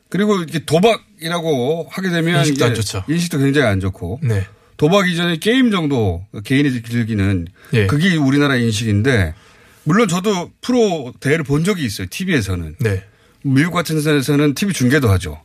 [0.09, 3.05] 그리고 이렇게 도박이라고 하게 되면 인식도 안 좋죠.
[3.09, 4.47] 인식도 굉장히 안 좋고 네.
[4.77, 7.87] 도박 이전에 게임 정도 개인이 즐기는 예.
[7.87, 9.35] 그게 우리나라 인식인데
[9.85, 12.07] 물론 저도 프로 대회를 본 적이 있어요.
[12.11, 13.05] TV에서는 네.
[13.43, 15.41] 미국 같은 데서는 TV 중계도 하죠.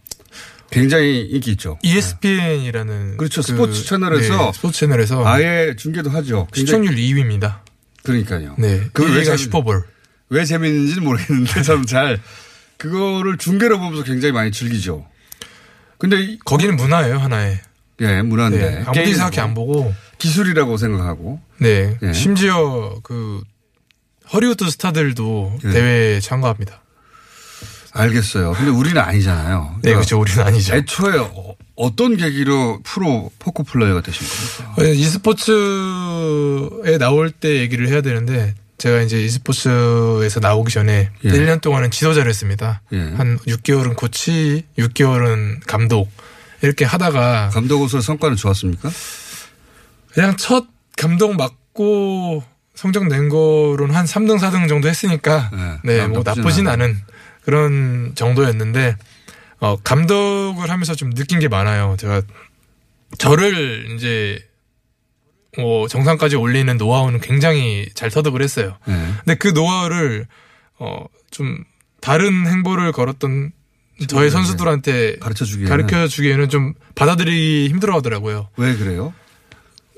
[0.72, 1.78] 굉장히 인기 있죠.
[1.84, 3.42] ESPN이라는 그렇죠.
[3.42, 6.48] 스포츠 채널에서 네, 스포츠 채널에서 아예 중계도 하죠.
[6.54, 7.60] 시청률 2위입니다.
[8.04, 8.56] 그러니까요.
[8.58, 8.82] 네.
[8.94, 9.84] 그걸 왜 1위가 재밌- 슈퍼볼.
[10.30, 12.20] 왜 재밌는지는 모르겠는데 저는 잘
[12.78, 15.06] 그거를 중계로 보면서 굉장히 많이 즐기죠.
[15.98, 17.60] 근데 이- 거기는 문화예요, 하나의.
[18.00, 18.76] 예 문화인데 네.
[18.78, 19.94] 아무도 게임은 이상하게 뭐안 보고.
[20.18, 21.98] 기술이라고 생각하고 네.
[22.02, 22.14] 예.
[22.14, 23.42] 심지어 그
[24.34, 25.70] 허리우드 스타들도 예.
[25.70, 26.82] 대회에 참가합니다.
[27.94, 28.54] 알겠어요.
[28.54, 29.80] 근데 우리는 아니잖아요.
[29.84, 30.20] 네, 그렇죠.
[30.20, 30.74] 우리는 아니죠.
[30.76, 31.18] 애초에
[31.82, 34.82] 어, 떤 계기로 프로 포커 플레이어가 되신 겁니까?
[34.82, 35.58] 어, e스포츠에
[37.00, 41.30] 나올 때 얘기를 해야 되는데 제가 이제 e스포츠에서 나오기 전에 예.
[41.30, 42.82] 1년 동안은 지도자를 했습니다.
[42.94, 42.98] 예.
[43.16, 46.10] 한 6개월은 코치, 6개월은 감독
[46.62, 48.90] 이렇게 하다가 감독으로서 성과는 좋았습니까?
[50.14, 50.66] 그냥 첫
[50.98, 52.44] 감독 맡고
[52.76, 55.50] 성적 낸 거로는 한 3등, 4등 정도 했으니까
[55.84, 56.68] 네, 네, 나- 뭐 나쁘진.
[56.68, 56.96] 않은
[57.44, 58.96] 그런 정도였는데
[59.62, 61.96] 어, 감독을 하면서 좀 느낀 게 많아요.
[61.98, 62.24] 제가
[63.18, 64.44] 저를 이제
[65.58, 68.78] 뭐 정상까지 올리는 노하우는 굉장히 잘 터득을 했어요.
[68.86, 68.94] 네.
[69.24, 70.28] 근데 그 노하우를
[70.80, 71.64] 어, 좀
[72.02, 73.52] 다른 행보를 걸었던
[74.08, 78.50] 저희 선수들한테 가르쳐 주기에는 가르쳐 주기에는 좀 받아들이기 힘들어 하더라고요.
[78.58, 79.14] 왜 그래요?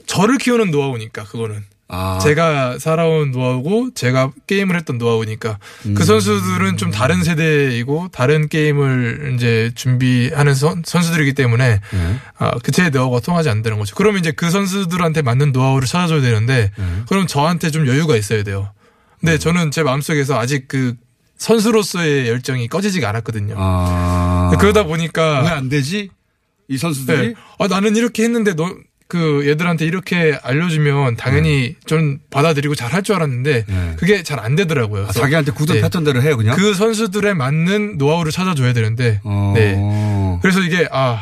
[0.06, 1.64] 저를 키우는 노하우니까 그거는.
[1.90, 5.94] 아, 제가 살아온 노하우고 제가 게임을 했던 노하우니까 음.
[5.94, 12.20] 그 선수들은 좀 다른 세대이고 다른 게임을 이제 준비하는 선, 선수들이기 때문에 네.
[12.40, 13.96] 아, 그체의 노하우가 통하지 않는다는 거죠.
[13.96, 16.86] 그러면 이제 그 선수들한테 맞는 노하우를 찾아줘야 되는데 네.
[17.08, 18.72] 그럼 저한테 좀 여유가 있어야 돼요.
[19.20, 20.96] 근데 저는 제 마음속에서 아직 그
[21.38, 23.56] 선수로서의 열정이 꺼지지가 않았거든요.
[23.58, 24.52] 아.
[24.60, 26.10] 그러다 보니까 왜 안 되지?
[26.70, 27.34] 이 선수들이 네.
[27.60, 28.74] 아, 나는 이렇게 했는데 너,
[29.14, 33.94] 그 얘들한테 이렇게 알려주면 당연히 좀 받아들이고 잘 할 줄 알았는데 네.
[33.98, 35.06] 그게 잘 안 되더라고요.
[35.08, 35.82] 아, 자기한테 굳은 네.
[35.82, 36.56] 패턴대로 해요 그냥.
[36.58, 39.54] 그 선수들에 맞는 노하우를 찾아줘야 되는데 어.
[39.56, 39.78] 네.
[40.42, 41.22] 그래서 이게 아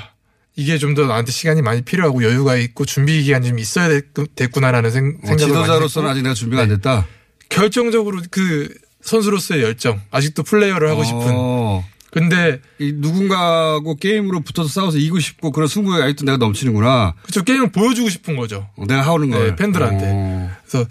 [0.56, 4.90] 이게 좀 더 나한테 시간이 많이 필요하고 여유가 있고 준비 기간이 좀 있어야 됐- 됐구나라는
[4.92, 6.76] 생, 어, 생각을 지도자로서는 아직 내가 준비가 안 네.
[6.76, 7.06] 됐다.
[7.50, 8.70] 결정적으로 그
[9.02, 11.86] 선수로서의 열정 아직도 플레이어를 하고 싶은 어.
[12.12, 17.14] 근데 이 누군가하고 게임으로 붙어서 싸워서 이기고 싶고 그런 승부에 아직도 내가 넘치는구나.
[17.24, 18.68] 그쵸 게임을 보여주고 싶은 거죠.
[18.76, 19.56] 어, 내가 하는 네, 걸.
[19.56, 20.06] 팬들한테.
[20.12, 20.52] 어.
[20.68, 20.88] 그래서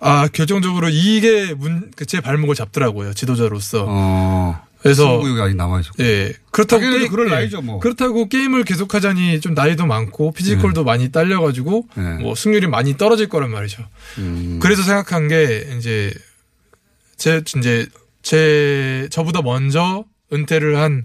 [0.00, 3.86] 아 결정적으로 이게 문, 그제 발목을 잡더라고요 지도자로서.
[3.88, 4.60] 어.
[4.82, 5.92] 그래서 승부욕이 아직 남아있어.
[6.00, 7.78] 예 그렇다고 게임- 그럴 예, 나이죠, 뭐.
[7.78, 12.02] 그렇다고 게임을 계속하자니 좀 나이도 많고 피지컬도 많이 딸려 가지고 네.
[12.20, 13.82] 뭐 승률이 많이 떨어질 거란 말이죠.
[14.18, 14.58] 음.
[14.60, 16.12] 그래서 생각한 게 이제
[17.16, 17.86] 제 이제
[18.22, 20.04] 제 저보다 먼저
[20.34, 21.04] 은퇴를 한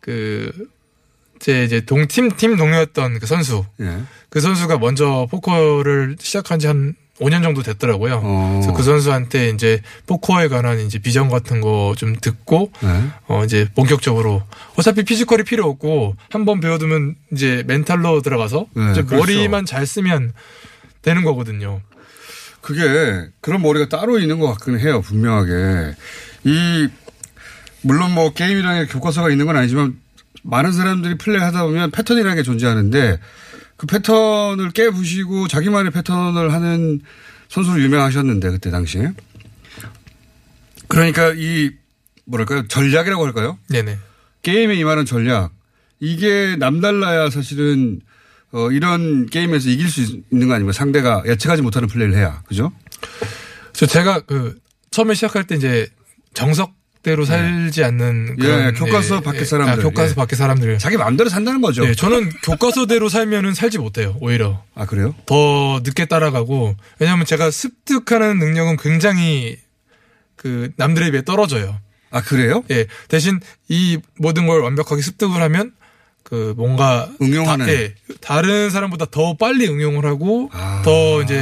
[0.00, 3.98] 그제 이제 동팀 팀 동료였던 그 선수 예.
[4.30, 8.20] 그 선수가 먼저 포커를 시작한 지 한 5년 정도 됐더라고요.
[8.22, 8.50] 어.
[8.60, 13.08] 그래서 그 선수한테 이제 포커에 관한 이제 비전 같은 거 좀 듣고 네.
[13.26, 14.42] 어 이제 본격적으로
[14.76, 19.16] 어차피 피지컬이 필요 없고 한번 배워두면 이제 멘탈로 들어가서 네, 이제 그렇죠.
[19.16, 20.34] 머리만 잘 쓰면
[21.00, 21.80] 되는 거거든요.
[22.60, 25.00] 그게 그런 머리가 따로 있는 것 같긴 해요.
[25.00, 25.94] 분명하게.
[26.44, 26.88] 이
[27.86, 29.96] 물론 뭐 게임이라는 게 교과서가 있는 건 아니지만
[30.42, 33.20] 많은 사람들이 플레이하다 보면 패턴이라는 게 존재하는데
[33.76, 37.00] 그 패턴을 깨부시고 자기만의 패턴을 하는
[37.48, 39.12] 선수로 유명하셨는데 그때 당시에.
[40.88, 41.70] 그러니까 이
[42.24, 43.56] 뭐랄까요 전략이라고 할까요?
[43.68, 43.98] 네네.
[44.42, 45.52] 게임에 임하는 전략
[46.00, 48.00] 이게 남달라야 사실은
[48.50, 50.00] 어, 이런 게임에서 이길 수
[50.32, 50.72] 있는 거 아닙니까?
[50.72, 52.72] 상대가 예측하지 못하는 플레이를 해야 그죠?
[53.72, 54.58] 저 제가 그
[54.90, 55.88] 처음에 시작할 때 이제
[56.34, 56.74] 정석
[57.06, 59.72] 대로 살지 않는 예, 그런 교과서 밖의 사람들.
[59.74, 60.14] 아, 교과서 예.
[60.16, 60.78] 밖의 사람들.
[60.78, 61.84] 자기 마음대로 산다는 거죠.
[61.84, 64.16] 네, 저는 교과서대로 살면은 살지 못해요.
[64.20, 65.14] 오히려 아 그래요?
[65.24, 69.56] 더 늦게 따라가고 왜냐하면 제가 습득하는 능력은 굉장히
[70.34, 71.78] 그 남들에 비해 떨어져요.
[72.10, 72.64] 아 그래요?
[72.72, 73.38] 예, 대신
[73.68, 75.74] 이 모든 걸 완벽하게 습득을 하면
[76.24, 77.66] 그 뭔가 응용하는.
[77.66, 80.82] 다, 예, 다른 사람보다 더 빨리 응용을 하고 아.
[80.84, 81.40] 더 이제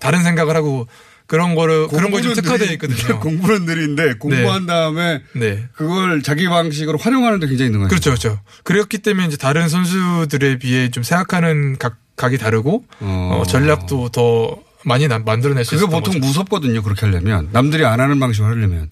[0.00, 0.86] 다른 생각을 하고
[1.26, 3.18] 그런 거를 그런 거에 좀 공부는 특화되어 있거든요.
[3.20, 5.64] 공부는 느린데 공부한 다음에 네.
[5.74, 7.88] 그걸 자기 방식으로 활용하는 데 굉장히 능한.
[7.88, 8.40] 그렇죠, 그렇죠.
[8.64, 13.40] 그렇기 때문에 이제 다른 선수들에 비해 좀 생각하는 각, 각이 다르고 어.
[13.40, 16.26] 어, 전략도 더 많이 나- 만들어낼 수 그게 있었던 보통 거죠.
[16.26, 16.82] 무섭거든요.
[16.82, 18.90] 그렇게 하려면 남들이 안 하는 방식으로 하려면.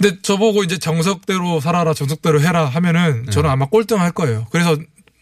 [0.00, 3.30] 근데 저보고 이제 정석대로 살아라, 정석대로 해라 하면은 네.
[3.30, 4.46] 저는 아마 꼴등할 거예요.
[4.50, 4.76] 그래서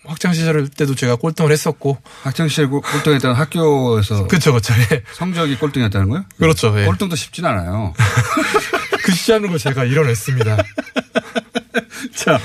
[0.06, 1.98] 학창 시절 때도 제가 꼴등을 했었고.
[2.22, 4.74] 학창 시절 꼴등했다는 학교에서 그렇죠, 그렇죠.
[4.92, 5.02] 예.
[5.14, 6.24] 성적이 꼴등이었다는 거예요?
[6.38, 6.78] 그렇죠.
[6.80, 6.84] 예.
[6.84, 7.94] 꼴등도 쉽진 않아요.
[9.04, 10.56] 그걸 제가 이뤄냈습니다.
[12.14, 12.40] 자,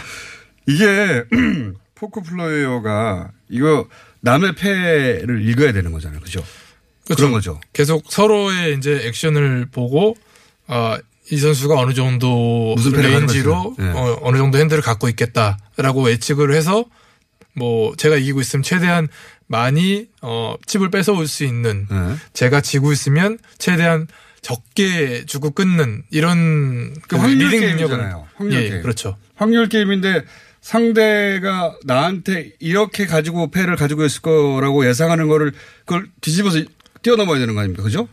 [0.67, 1.23] 이게
[1.95, 3.87] 포커 플레이어가 이거
[4.21, 6.19] 남의 패를 읽어야 되는 거잖아요.
[6.19, 6.43] 그죠?
[7.05, 7.15] 그렇죠.
[7.15, 7.59] 그런 거죠.
[7.73, 10.15] 계속 서로의 이제 액션을 보고
[10.67, 10.97] 아,
[11.31, 13.75] 이 선수가 어느 정도 무슨 range로?
[13.77, 13.91] 네.
[13.91, 16.85] 어, 어느 정도 hand를 갖고 있겠다라고 예측을 해서
[17.53, 19.07] 뭐 제가 이기고 있으면 최대한
[19.47, 22.15] 많이 어 칩을 뺏어올 수 있는 네.
[22.33, 24.07] 제가 지고 있으면 최대한
[24.41, 28.27] 적게 주고 끊는 이런 그 확률 reading 게임이잖아요.
[28.35, 28.81] 확률 예, 게임.
[28.81, 29.17] 그렇죠.
[29.35, 30.23] 확률 게임인데
[30.61, 35.51] 상대가 나한테 이렇게 가지고 패를 가지고 있을 거라고 예상하는 거를
[35.85, 36.63] 그걸 뒤집어서
[37.01, 37.83] 뛰어넘어야 되는 거 아닙니까?
[37.83, 38.07] 그죠?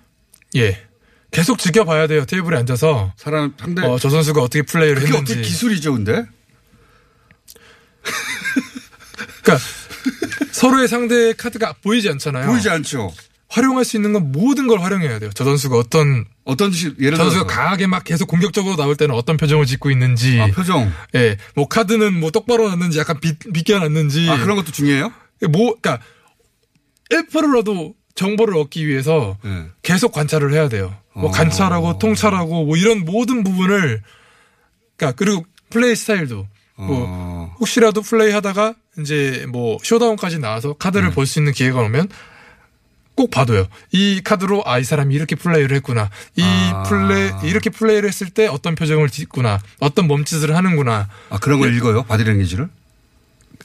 [0.57, 0.83] 예.
[1.31, 2.25] 계속 지켜봐야 돼요.
[2.25, 3.13] 테이블에 앉아서.
[3.17, 5.33] 사람 상대 어, 저 선수가 어떻게 플레이를 했는지.
[5.33, 6.25] 어떻게 기술이죠, 근데?
[9.49, 12.47] 그러니까 서로의 상대의 카드가 보이지 않잖아요.
[12.47, 13.13] 보이지 않죠.
[13.49, 15.31] 활용할 수 있는 건 모든 걸 활용해야 돼요.
[15.35, 19.15] 저 선수가 어떤 어떤 식 예를 저 들어서 선수가 강하게 막 계속 공격적으로 나올 때는
[19.15, 20.39] 어떤 표정을 짓고 있는지.
[20.39, 20.93] 아, 표정.
[21.15, 21.39] 예.
[21.55, 24.29] 뭐 카드는 뭐 똑바로 놨는지 약간 비, 비껴놨는지.
[24.29, 25.13] 아, 그런 것도 중요해요?
[25.51, 26.05] 뭐 그러니까
[27.11, 29.67] 1%라도 정보를 얻기 위해서 네.
[29.83, 30.95] 계속 관찰을 해야 돼요.
[31.15, 31.31] 뭐 어.
[31.31, 34.03] 관찰하고 통찰하고 뭐 이런 모든 부분을
[34.97, 36.47] 그러니까 그리고 플레이 스타일도
[36.79, 37.57] 뭐 어.
[37.61, 42.09] 혹시라도 플레이 하다가 이제 뭐 showdown까지 나와서 카드를 볼수 있는 기회가 오면
[43.15, 43.67] 꼭 봐둬요.
[43.91, 46.09] 이 카드로 아 이 사람이 이렇게 플레이를 했구나.
[46.37, 46.85] 이 아.
[46.85, 49.61] 플레이 이렇게 플레이를 했을 때 어떤 표정을 짓구나.
[49.81, 51.09] 어떤 몸짓을 하는구나.
[51.31, 52.05] 아, 그런 걸 읽어요?
[52.05, 52.69] body language를?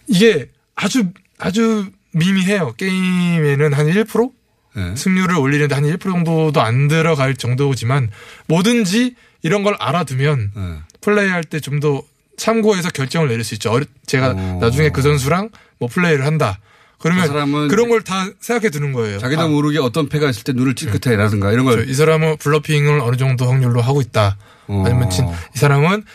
[0.08, 2.74] 이게 아주 아주 미미해요.
[2.78, 4.32] 게임에는 한 1%?
[4.76, 4.96] 네.
[4.96, 8.10] 승률을 올리는데 한 1% 정도도 안 들어갈 정도지만
[8.48, 10.80] 뭐든지 이런 걸 알아두면 네.
[11.02, 12.02] 플레이할 때 좀 더
[12.38, 13.72] 참고해서 결정을 내릴 수 있죠.
[13.72, 14.60] 어리- 제가 오.
[14.60, 16.60] 나중에 그 선수랑 뭐 플레이를 한다.
[17.00, 19.20] 그러면 그 그런 걸 다 생각해 두는 거예요.
[19.20, 21.90] 자기도 아, 모르게 어떤 패가 있을 때 눈을 찔끗해라든가 이런 걸.
[21.90, 24.38] 이 사람은 블러핑을 어느 정도 확률로 하고 있다.
[24.68, 24.84] 어.
[24.86, 26.06] 아니면 진- 이 사람은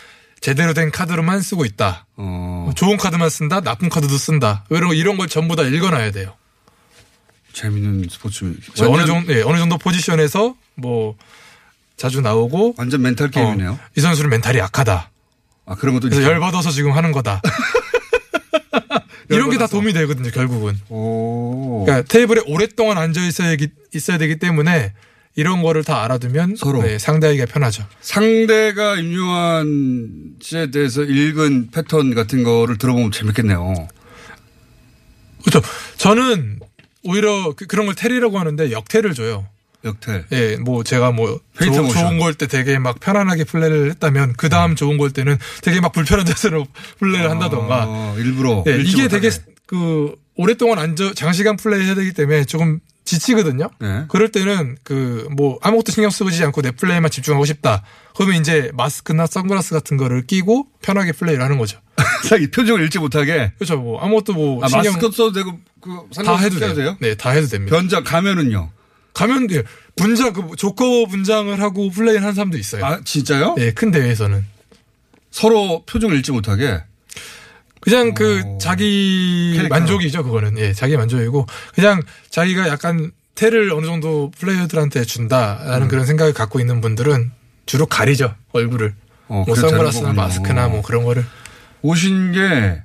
[0.41, 2.07] 제대로 된 카드로만 쓰고 있다.
[2.15, 3.61] 어, 좋은 카드만 쓴다.
[3.61, 4.63] 나쁜 카드도 쓴다.
[4.71, 6.33] 이런 이런 걸 전부 다 읽어놔야 돼요.
[7.53, 8.45] 재밌는 스포츠.
[8.79, 11.15] 어느 완전, 정도 예, 어느 정도 포지션에서 뭐
[11.97, 13.71] 자주 나오고 완전 멘탈 게임이네요.
[13.71, 15.11] 어, 이 선수는 멘탈이 약하다.
[15.69, 16.33] 아, 그런 것도 그래서 있어요?
[16.33, 17.41] 열받아서 지금 하는 거다.
[19.29, 20.75] 이런 게 다 도움이 되거든요, 결국은.
[20.89, 21.83] 오.
[21.85, 23.55] 그러니까 테이블에 오랫동안 앉아 있어야,
[23.93, 24.93] 있어야 되기 때문에
[25.35, 26.81] 이런 거를 다 알아두면 서로.
[26.81, 27.85] 네, 상대하기가 편하죠.
[28.01, 33.87] 상대가 임요한 씨에 대해서 읽은 패턴 같은 거를 들어보면 재밌겠네요.
[35.45, 35.61] 그렇죠.
[35.97, 36.59] 저는
[37.03, 39.47] 오히려 그, 런걸 테리라고 하는데 역태를 줘요.
[39.85, 40.25] 역태.
[40.31, 41.87] 예, 뭐 제가 뭐 조-.
[41.87, 46.25] 좋은 걸때 되게 막 편안하게 플레이를 했다면 그 다음 좋은 걸 때는 되게 막 불편한
[46.27, 46.65] 자세로
[46.99, 47.85] 플레이를 한다던가.
[47.87, 48.63] 어, 일부러.
[48.67, 49.29] 예, 이게 되게.
[49.65, 53.69] 그 오랫동안 앉아 장시간 플레이 해야 되기 때문에 조금 지치거든요.
[53.79, 54.05] 네.
[54.07, 57.83] 그럴 때는 그 뭐 아무것도 신경 쓰지 않고 내 플레이만 집중하고 싶다.
[58.15, 61.79] 그러면 이제 마스크나 선글라스 같은 거를 끼고 편하게 플레이를 하는 거죠.
[62.41, 63.51] 이 표정을 읽지 못하게.
[63.57, 63.77] 그렇죠.
[63.77, 66.73] 뭐 아무것도 뭐 아, 신경 마스크 써도 되고, 그, 다 해도 돼요.
[66.73, 66.97] 돼요?
[66.99, 67.75] 네, 다 해도 됩니다.
[67.75, 68.71] 변장, 가면은요?
[69.19, 69.63] 가면 돼.
[69.97, 72.85] 분장 그 조커 분장을 하고 플레이를 하는 사람도 있어요.
[72.85, 73.55] 아, 진짜요?
[73.57, 74.45] 네, 큰 대회에서는
[75.29, 76.81] 서로 표정을 읽지 못하게.
[77.81, 78.57] 그냥 그 오.
[78.59, 79.69] 자기 캐릭터로.
[79.69, 80.23] 만족이죠.
[80.23, 81.45] 그거는 예, 자기 만족이고
[81.75, 85.87] 그냥 자기가 약간 tell을 어느 정도 플레이어들한테 준다라는 음.
[85.87, 87.31] 그런 생각을 갖고 있는 분들은
[87.65, 88.95] 주로 가리죠 얼굴을.
[89.27, 90.13] 어, 뭐 선글라스나.
[90.13, 91.25] 마스크나 뭐 그런 거를.
[91.81, 92.81] 오신 게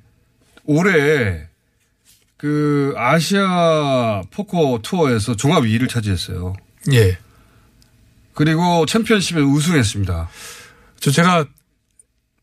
[0.65, 1.49] 올해
[2.45, 6.53] 그 아시아 포커 투어에서 종합 2위를 차지했어요.
[6.93, 7.17] 예.
[8.35, 10.29] 그리고 챔피언십에 우승했습니다.
[11.01, 11.47] 저 제가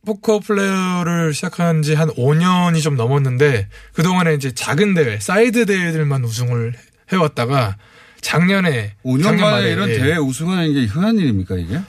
[0.04, 6.74] 포커 플레이어를 시작한 지 한 5년이 좀 넘었는데 그동안에 이제 작은 대회, 사이드 대회들만 우승을
[7.14, 7.78] 해왔다가
[8.22, 11.80] 작년에 5년 작년 만에 이런 예, 대회 우승하는 게 흔한 일입니까 이게?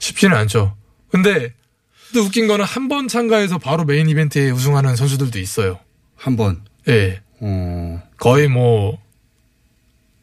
[0.00, 0.76] 쉽지는 않죠.
[1.12, 1.54] 근데
[2.12, 5.78] 또 웃긴 거는 한 번 참가해서 바로 메인 이벤트에 우승하는 선수들도 있어요.
[6.16, 6.62] 한 번.
[6.88, 7.20] 예.
[7.40, 8.02] 어.
[8.18, 8.98] 거의 뭐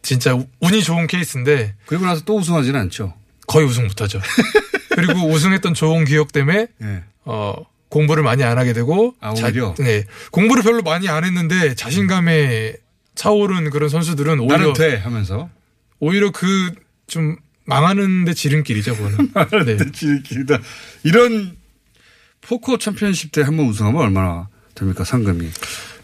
[0.01, 3.14] 진짜 우- 운이 좋은 케이스인데 그리고 나서 또 우승하지는 않죠.
[3.47, 4.20] 거의 우승 못하죠.
[4.89, 7.03] 그리고 우승했던 좋은 기억 때문에 예.
[7.26, 7.55] 어
[7.89, 9.74] 공부를 많이 안 하게 되고 아, 오히려?
[9.80, 12.76] 네 공부를 별로 많이 안 했는데 자신감에
[13.16, 15.49] 차오른 그런 선수들은 오히려 돼 하면서.
[15.99, 16.74] 오히려 그
[17.05, 17.36] 좀
[17.66, 19.32] 망하는데 지름길이죠 그거는.
[19.66, 19.78] 네.
[20.24, 20.59] 길다.
[21.03, 21.55] 이런
[22.41, 25.49] 포커 챔피언십 때 한 번 우승하면 얼마나 됩니까 상금이?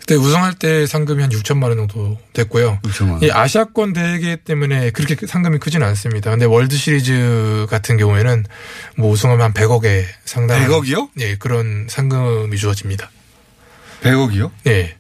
[0.10, 2.80] 그때 우승할 때 상금이 한 6천만 원 정도 됐고요.
[2.82, 3.22] 6천만 원.
[3.22, 6.32] 이 아시아권 대회 때문에 그렇게 상금이 크지는 않습니다.
[6.32, 8.44] 근데 월드 시리즈 같은 경우에는
[8.98, 11.10] 뭐 우승하면 한 100억에 상당한 100억이요?
[11.20, 13.12] 예, 그런 상금이 주어집니다.
[14.02, 14.50] 100억이요?
[14.66, 14.98] 예.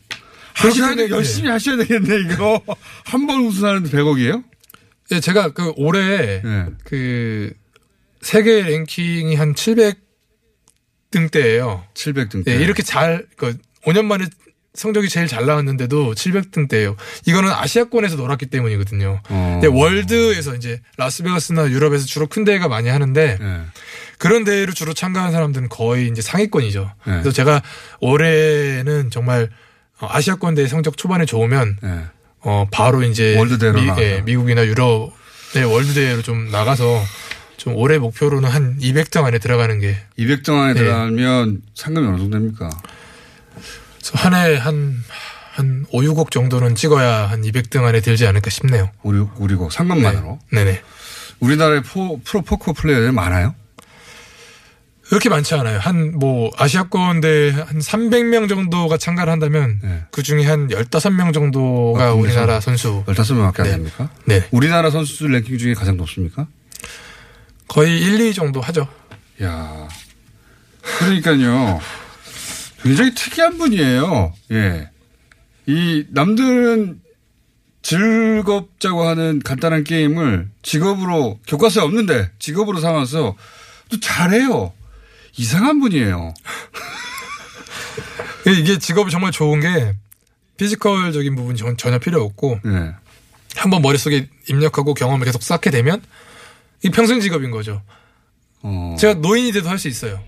[0.53, 2.61] 하셔야 돼, 때문에- 열심히 하셔야 되겠네 이거.
[3.05, 4.43] 한 번 우승하는데 100억이에요?
[5.11, 6.65] 예, 제가 그 올해 예.
[6.83, 7.51] 그
[8.21, 11.83] 세계 랭킹이 한 700등 대예요.
[11.95, 12.43] 700등.
[12.47, 14.25] 예, 이렇게 잘, 그 5년 만에
[14.73, 16.95] 성적이 제일 잘 나왔는데도 700등대예요.
[17.25, 19.21] 이거는 아시아권에서 놀았기 때문이거든요.
[19.27, 19.59] 어.
[19.61, 23.61] 근데 월드에서 이제 라스베가스나 유럽에서 주로 큰 대회가 많이 하는데 예.
[24.19, 26.91] 그런 대회를 주로 참가한 사람들은 거의 이제 상위권이죠.
[27.05, 27.11] 네.
[27.13, 27.61] 그래서 제가
[27.99, 29.49] 올해는 정말
[29.99, 32.01] 어, 아시아권 대회 성적 초반에 좋으면 예.
[32.41, 34.01] 어 바로 이제 world 대회로 나가서.
[34.01, 37.03] 예, 미국이나 유럽의 world 대회로 좀 나가서
[37.57, 40.79] 좀 올해 목표로는 한 200등 안에 들어가는 게 200등 안에 네.
[40.79, 42.69] 들어가면 상금이 어느 정도 됩니까?
[44.13, 45.03] 한 해 한,
[45.53, 48.89] 한 5, 6억 정도는 찍어야 한 200등 안에 들지 않을까 싶네요.
[49.03, 50.39] 우리, 우리고 상금만으로.
[50.51, 50.81] 네 네.
[51.39, 53.55] 우리나라에 포, 프로 포커 플레이어들이 많아요?
[55.07, 55.79] 그렇게 많지 않아요.
[55.79, 60.03] 한 뭐 아시아권 대회 한 300명 정도가 참가를 한다면 네.
[60.11, 63.71] 그 중에 한 15명 정도가 아, 우리나라 선수 15명밖에 안 네.
[63.71, 64.09] 됩니까?
[64.25, 64.47] 네.
[64.51, 66.45] 우리나라 선수들 랭킹 중에 가장 높습니까?
[67.67, 68.87] 거의 1, 2 정도 하죠.
[69.41, 69.87] 야
[70.81, 71.79] 그러니까요.
[72.83, 74.33] 굉장히 특이한 분이에요.
[74.51, 74.89] 예.
[75.67, 77.01] 이 남들은
[77.81, 83.35] 즐겁자고 하는 간단한 게임을 직업으로 교과서에 없는데 직업으로 삼아서
[83.89, 84.73] 또 잘해요.
[85.37, 86.33] 이상한 분이에요.
[88.59, 89.93] 이게 직업이 정말 좋은 게
[90.57, 92.91] 피지컬적인 부분이 전- 전혀 필요 없고 네.
[93.55, 96.01] 한번 머릿속에 입력하고 경험을 계속 쌓게 되면
[96.83, 97.81] 이 평생 직업인 거죠.
[98.61, 98.95] 어.
[98.99, 100.21] 제가 노인이 돼도 할 수 있어요.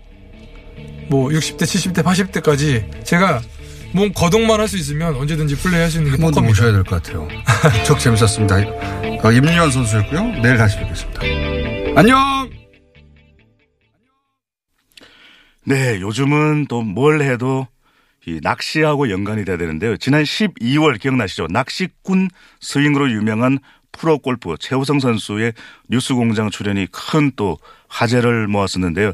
[1.12, 3.42] 뭐 60대, 70대, 80대까지 제가
[3.92, 6.48] 몸 거동만 할 수 있으면 언제든지 플레이할 수 있는 게 한번더 포커입니다.
[6.48, 7.28] 모셔야 될 것 같아요.
[7.84, 8.56] çok 재밌었습니다.
[9.22, 10.40] 어, 임유현 선수였고요.
[10.42, 11.20] 내일 다시 뵙겠습니다.
[11.96, 12.48] 안녕!
[15.66, 17.68] 네, 요즘은 또 뭘 해도
[18.26, 19.98] 이 낚시하고 연관이 돼야 되는데요.
[19.98, 21.48] 지난 12월 기억나시죠?
[21.50, 23.58] 낚시꾼 스윙으로 유명한
[23.92, 25.52] 프로 골프 최우성 선수의
[25.88, 29.12] 뉴스 공장 출연이 큰 또 화제를 모았었는데요.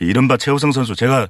[0.00, 1.28] 이 이른바 최우성 선수 제가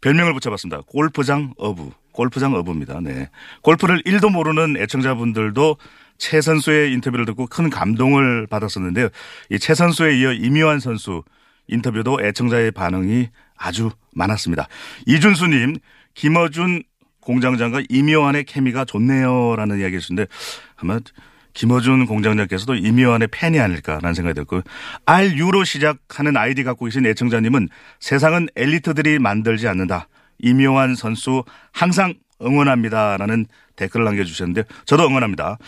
[0.00, 0.82] 별명을 붙여봤습니다.
[0.86, 3.00] 골프장 어부, 골프장 어부입니다.
[3.00, 3.30] 네,
[3.62, 5.76] 골프를 1도 모르는 애청자분들도
[6.18, 9.08] 최 선수의 인터뷰를 듣고 큰 감동을 받았었는데요.
[9.50, 11.22] 이 최 선수에 이어 이미환 선수
[11.68, 14.68] 인터뷰도 애청자의 반응이 아주 많았습니다.
[15.06, 15.76] 이준수님,
[16.14, 16.82] 김어준
[17.20, 20.26] 공장장과 이미환의 케미가 좋네요라는 이야기 했는데
[20.76, 20.98] 아마
[21.58, 24.62] 김어준 공장장께서도 이미환의 팬이 아닐까라는 생각이 들고
[25.06, 30.06] RU로 시작하는 아이디 갖고 계신 애청자님은 세상은 엘리트들이 만들지 않는다.
[30.38, 31.42] 이묘한 선수
[31.72, 35.58] 항상 응원합니다라는 댓글을 남겨주셨는데 저도 응원합니다.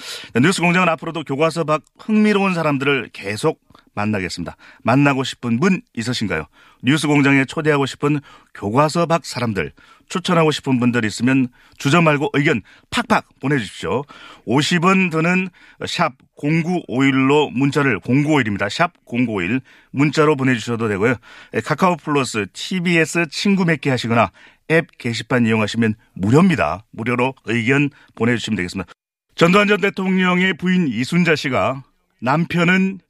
[0.40, 3.60] 뉴스 공장은 앞으로도 교과서 밖 흥미로운 사람들을 계속
[3.94, 4.56] 만나겠습니다.
[4.82, 6.46] 만나고 싶은 분 있으신가요?
[6.82, 8.20] 뉴스 공장에 초대하고 싶은
[8.54, 9.72] 교과서 밖 사람들
[10.08, 14.02] 추천하고 싶은 분들 있으면 주저 말고 의견 팍팍 보내주십시오.
[14.46, 15.48] 50원 드는
[15.86, 18.68] 샵 0951로 문자를 0951입니다.
[18.68, 19.60] 샵 0951
[19.92, 21.16] 문자로 보내주셔도 되고요.
[21.64, 24.32] 카카오 플러스 TBS 친구 맺기 하시거나
[24.70, 26.84] 앱 게시판 이용하시면 무료입니다.
[26.92, 28.92] 무료로 의견 보내주시면 되겠습니다.
[29.34, 31.82] 전두환 전 대통령의 부인 이순자 씨가
[32.20, 33.00] 남편은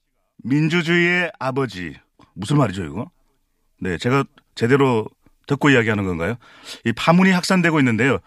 [0.45, 1.95] 민주주의의 아버지
[2.35, 3.11] 무슨 말이죠 이거?
[3.81, 4.25] 네, 제가
[4.55, 5.07] 제대로
[5.47, 6.37] 듣고 이야기하는 건가요?
[6.85, 8.19] 이 파문이 확산되고 있는데요.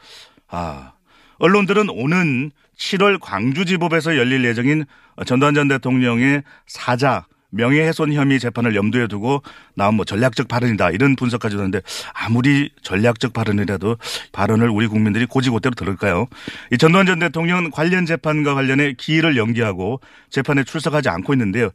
[0.47, 0.93] 아,
[1.37, 4.85] 언론들은 오는 7월 광주지법에서 열릴 예정인
[5.25, 9.43] 전두환 전 대통령의 사자 명예훼손 혐의 재판을 염두에 두고
[9.75, 11.81] 나온 뭐 전략적 발언이다 이런 분석까지 하는데
[12.13, 13.97] 아무리 전략적 발언이라도
[14.31, 16.27] 발언을 우리 국민들이 고지고대로 들을까요?
[16.71, 20.01] 이 전두환 전 대통령은 관련 재판과 관련해 기일을 연기하고
[20.31, 21.69] 재판에 출석하지 않고 있는데요.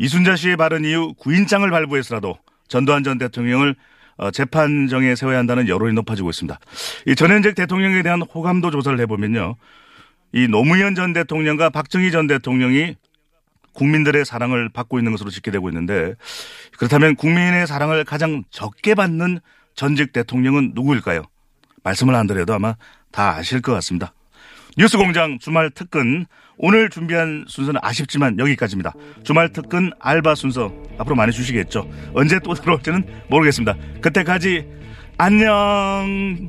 [0.00, 2.38] 이순자 씨의 발언 이후 구인장을 발부해서라도
[2.68, 3.76] 전두환 전 대통령을
[4.16, 6.58] 어, 재판정에 세워야 한다는 여론이 높아지고 있습니다.
[7.06, 9.56] 이 전현직 대통령에 대한 호감도 조사를 해보면요.
[10.32, 12.96] 이 노무현 전 대통령과 박정희 전 대통령이
[13.74, 16.14] 국민들의 사랑을 받고 있는 것으로 집계되고 있는데
[16.78, 19.40] 그렇다면 국민의 사랑을 가장 적게 받는
[19.74, 21.22] 전직 대통령은 누구일까요?
[21.82, 22.74] 말씀을 안 드려도 아마
[23.12, 24.14] 다 아실 것 같습니다.
[24.80, 26.24] 뉴스공장 주말 특근
[26.56, 28.94] 오늘 준비한 순서는 아쉽지만 여기까지입니다.
[29.22, 31.86] 주말 특근 알바 순서 앞으로 많이 주시겠죠.
[32.14, 33.76] 언제 또 들어올지는 모르겠습니다.
[34.00, 34.66] 그때까지
[35.18, 36.48] 안녕.